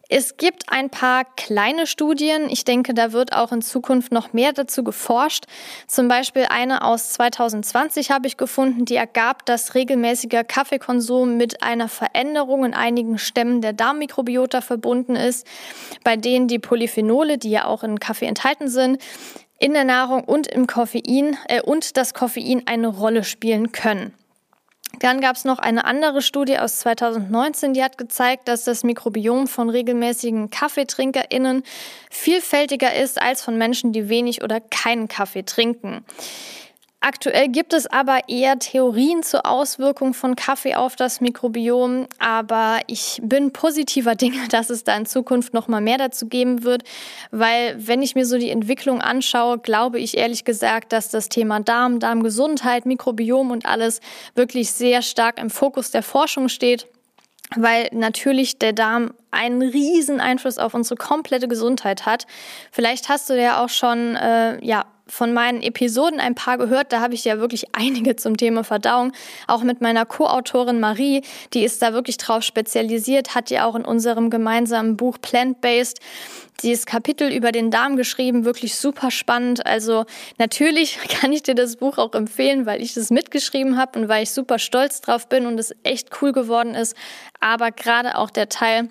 Es 0.08 0.36
gibt 0.36 0.64
ein 0.68 0.90
paar 0.90 1.24
kleine 1.24 1.86
Studien. 1.86 2.50
Ich 2.50 2.64
denke, 2.64 2.92
da 2.92 3.12
wird 3.12 3.32
auch 3.32 3.52
in 3.52 3.62
Zukunft 3.62 4.12
noch 4.12 4.32
mehr 4.32 4.52
dazu 4.52 4.84
geforscht. 4.84 5.46
Zum 5.86 6.08
Beispiel 6.08 6.46
eine 6.50 6.84
aus 6.84 7.12
2020 7.14 8.10
habe 8.10 8.26
ich 8.26 8.36
gefunden, 8.36 8.84
die 8.84 8.96
ergab, 8.96 9.46
dass 9.46 9.74
regelmäßiger 9.74 10.44
Kaffeekonsum 10.44 11.36
mit 11.36 11.62
einer 11.62 11.88
Veränderung 11.88 12.64
in 12.64 12.74
einigen 12.74 13.18
Stämmen 13.18 13.62
der 13.62 13.72
Darmmikrobiota 13.72 14.60
verbunden 14.60 15.16
ist, 15.16 15.46
bei 16.04 16.16
denen 16.16 16.48
die 16.48 16.58
Polyphenole, 16.58 17.38
die 17.38 17.50
ja 17.50 17.64
auch 17.64 17.82
in 17.82 17.98
Kaffee 17.98 18.26
enthalten 18.26 18.68
sind, 18.68 19.00
in 19.58 19.72
der 19.72 19.84
Nahrung 19.84 20.24
und 20.24 20.48
im 20.48 20.66
Koffein 20.66 21.36
äh, 21.48 21.62
und 21.62 21.96
das 21.96 22.14
Koffein 22.14 22.64
eine 22.66 22.88
Rolle 22.88 23.22
spielen 23.22 23.72
können. 23.72 24.12
Dann 24.98 25.20
gab 25.20 25.36
es 25.36 25.44
noch 25.44 25.58
eine 25.58 25.84
andere 25.84 26.22
Studie 26.22 26.58
aus 26.58 26.78
2019, 26.80 27.74
die 27.74 27.82
hat 27.82 27.98
gezeigt, 27.98 28.46
dass 28.46 28.64
das 28.64 28.84
Mikrobiom 28.84 29.48
von 29.48 29.68
regelmäßigen 29.68 30.50
KaffeetrinkerInnen 30.50 31.64
vielfältiger 32.10 32.94
ist 32.94 33.20
als 33.20 33.42
von 33.42 33.58
Menschen, 33.58 33.92
die 33.92 34.08
wenig 34.08 34.44
oder 34.44 34.60
keinen 34.60 35.08
Kaffee 35.08 35.42
trinken. 35.42 36.04
Aktuell 37.04 37.48
gibt 37.48 37.72
es 37.72 37.88
aber 37.88 38.28
eher 38.28 38.60
Theorien 38.60 39.24
zur 39.24 39.44
Auswirkung 39.44 40.14
von 40.14 40.36
Kaffee 40.36 40.76
auf 40.76 40.94
das 40.94 41.20
Mikrobiom, 41.20 42.06
aber 42.20 42.78
ich 42.86 43.20
bin 43.24 43.52
positiver 43.52 44.14
Dinge, 44.22 44.46
dass 44.48 44.70
es 44.70 44.84
da 44.84 44.96
in 44.96 45.04
Zukunft 45.04 45.52
noch 45.52 45.66
mal 45.66 45.80
mehr 45.80 45.98
dazu 45.98 46.28
geben 46.28 46.62
wird, 46.62 46.84
weil 47.32 47.74
wenn 47.76 48.02
ich 48.02 48.14
mir 48.14 48.24
so 48.24 48.38
die 48.38 48.50
Entwicklung 48.50 49.00
anschaue, 49.00 49.58
glaube 49.58 49.98
ich 49.98 50.16
ehrlich 50.16 50.44
gesagt, 50.44 50.92
dass 50.92 51.08
das 51.08 51.28
Thema 51.28 51.58
Darm, 51.58 51.98
Darmgesundheit, 51.98 52.86
Mikrobiom 52.86 53.50
und 53.50 53.66
alles 53.66 54.00
wirklich 54.36 54.70
sehr 54.70 55.02
stark 55.02 55.40
im 55.40 55.50
Fokus 55.50 55.90
der 55.90 56.04
Forschung 56.04 56.48
steht 56.48 56.86
weil 57.54 57.90
natürlich 57.92 58.58
der 58.58 58.72
Darm 58.72 59.12
einen 59.30 59.60
riesen 59.60 60.20
Einfluss 60.20 60.56
auf 60.56 60.72
unsere 60.72 60.96
komplette 60.96 61.48
Gesundheit 61.48 62.06
hat. 62.06 62.26
Vielleicht 62.70 63.10
hast 63.10 63.28
du 63.28 63.38
ja 63.38 63.62
auch 63.62 63.68
schon 63.68 64.16
äh, 64.16 64.64
ja 64.64 64.86
von 65.06 65.32
meinen 65.32 65.62
Episoden 65.62 66.20
ein 66.20 66.34
paar 66.34 66.58
gehört. 66.58 66.92
Da 66.92 67.00
habe 67.00 67.14
ich 67.14 67.24
ja 67.24 67.38
wirklich 67.38 67.66
einige 67.74 68.16
zum 68.16 68.36
Thema 68.36 68.64
Verdauung. 68.64 69.12
Auch 69.46 69.62
mit 69.62 69.80
meiner 69.80 70.06
Co-Autorin 70.06 70.80
Marie, 70.80 71.22
die 71.52 71.64
ist 71.64 71.82
da 71.82 71.92
wirklich 71.92 72.16
drauf 72.16 72.42
spezialisiert, 72.42 73.34
hat 73.34 73.50
ja 73.50 73.66
auch 73.66 73.74
in 73.74 73.84
unserem 73.84 74.30
gemeinsamen 74.30 74.96
Buch 74.96 75.18
Plant-Based 75.20 76.00
dieses 76.62 76.86
Kapitel 76.86 77.32
über 77.32 77.52
den 77.52 77.70
Darm 77.70 77.96
geschrieben. 77.96 78.44
Wirklich 78.44 78.76
super 78.76 79.10
spannend. 79.10 79.66
Also 79.66 80.04
natürlich 80.38 80.98
kann 81.20 81.32
ich 81.32 81.42
dir 81.42 81.54
das 81.54 81.76
Buch 81.76 81.98
auch 81.98 82.14
empfehlen, 82.14 82.66
weil 82.66 82.82
ich 82.82 82.96
es 82.96 83.10
mitgeschrieben 83.10 83.76
habe 83.76 83.98
und 83.98 84.08
weil 84.08 84.22
ich 84.22 84.30
super 84.30 84.58
stolz 84.58 85.00
drauf 85.00 85.28
bin 85.28 85.46
und 85.46 85.58
es 85.58 85.74
echt 85.82 86.10
cool 86.22 86.32
geworden 86.32 86.74
ist. 86.74 86.96
Aber 87.40 87.70
gerade 87.70 88.16
auch 88.16 88.30
der 88.30 88.48
Teil, 88.48 88.88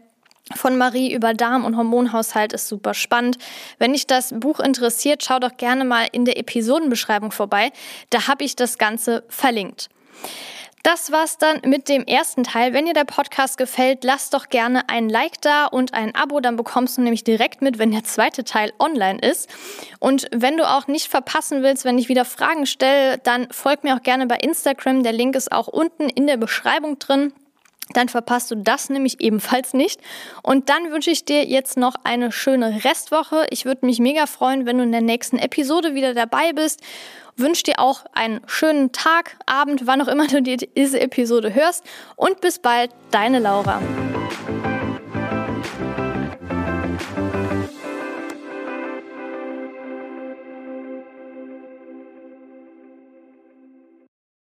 von 0.53 0.77
Marie 0.77 1.13
über 1.13 1.33
Darm- 1.33 1.65
und 1.65 1.77
Hormonhaushalt 1.77 2.53
ist 2.53 2.67
super 2.67 2.93
spannend. 2.93 3.37
Wenn 3.79 3.93
dich 3.93 4.07
das 4.07 4.33
Buch 4.37 4.59
interessiert, 4.59 5.23
schau 5.23 5.39
doch 5.39 5.57
gerne 5.57 5.85
mal 5.85 6.07
in 6.11 6.25
der 6.25 6.37
Episodenbeschreibung 6.37 7.31
vorbei. 7.31 7.71
Da 8.09 8.27
habe 8.27 8.43
ich 8.43 8.55
das 8.55 8.77
Ganze 8.77 9.23
verlinkt. 9.27 9.89
Das 10.83 11.11
war's 11.11 11.37
dann 11.37 11.61
mit 11.63 11.89
dem 11.89 12.05
ersten 12.05 12.43
Teil. 12.43 12.73
Wenn 12.73 12.85
dir 12.87 12.93
der 12.93 13.05
Podcast 13.05 13.59
gefällt, 13.59 14.03
lass 14.03 14.31
doch 14.31 14.49
gerne 14.49 14.89
ein 14.89 15.09
Like 15.09 15.39
da 15.41 15.67
und 15.67 15.93
ein 15.93 16.15
Abo, 16.15 16.39
dann 16.39 16.55
bekommst 16.55 16.97
du 16.97 17.03
nämlich 17.03 17.23
direkt 17.23 17.61
mit, 17.61 17.77
wenn 17.77 17.91
der 17.91 18.03
zweite 18.03 18.43
Teil 18.43 18.73
online 18.79 19.19
ist. 19.19 19.47
Und 19.99 20.27
wenn 20.31 20.57
du 20.57 20.67
auch 20.67 20.87
nicht 20.87 21.07
verpassen 21.07 21.61
willst, 21.61 21.85
wenn 21.85 21.99
ich 21.99 22.09
wieder 22.09 22.25
Fragen 22.25 22.65
stelle, 22.65 23.19
dann 23.19 23.47
folg 23.51 23.83
mir 23.83 23.95
auch 23.95 24.01
gerne 24.01 24.25
bei 24.25 24.37
Instagram. 24.37 25.03
Der 25.03 25.13
Link 25.13 25.35
ist 25.35 25.51
auch 25.51 25.67
unten 25.67 26.09
in 26.09 26.25
der 26.25 26.37
Beschreibung 26.37 26.97
drin. 26.97 27.31
Dann 27.93 28.09
verpasst 28.09 28.51
du 28.51 28.55
das 28.55 28.89
nämlich 28.89 29.21
ebenfalls 29.21 29.73
nicht. 29.73 30.01
Und 30.43 30.69
dann 30.69 30.91
wünsche 30.91 31.11
ich 31.11 31.25
dir 31.25 31.45
jetzt 31.45 31.77
noch 31.77 31.95
eine 32.03 32.31
schöne 32.31 32.83
Restwoche. 32.83 33.45
Ich 33.49 33.65
würde 33.65 33.85
mich 33.85 33.99
mega 33.99 34.25
freuen, 34.25 34.65
wenn 34.65 34.77
du 34.77 34.83
in 34.83 34.91
der 34.91 35.01
nächsten 35.01 35.37
Episode 35.37 35.93
wieder 35.93 36.13
dabei 36.13 36.53
bist. 36.53 36.81
Wünsche 37.37 37.63
dir 37.63 37.79
auch 37.79 38.05
einen 38.13 38.41
schönen 38.45 38.91
Tag, 38.91 39.37
Abend, 39.45 39.87
wann 39.87 40.01
auch 40.01 40.07
immer 40.07 40.27
du 40.27 40.41
diese 40.41 40.99
Episode 40.99 41.53
hörst. 41.53 41.83
Und 42.15 42.41
bis 42.41 42.59
bald, 42.59 42.91
deine 43.11 43.39
Laura. 43.39 43.81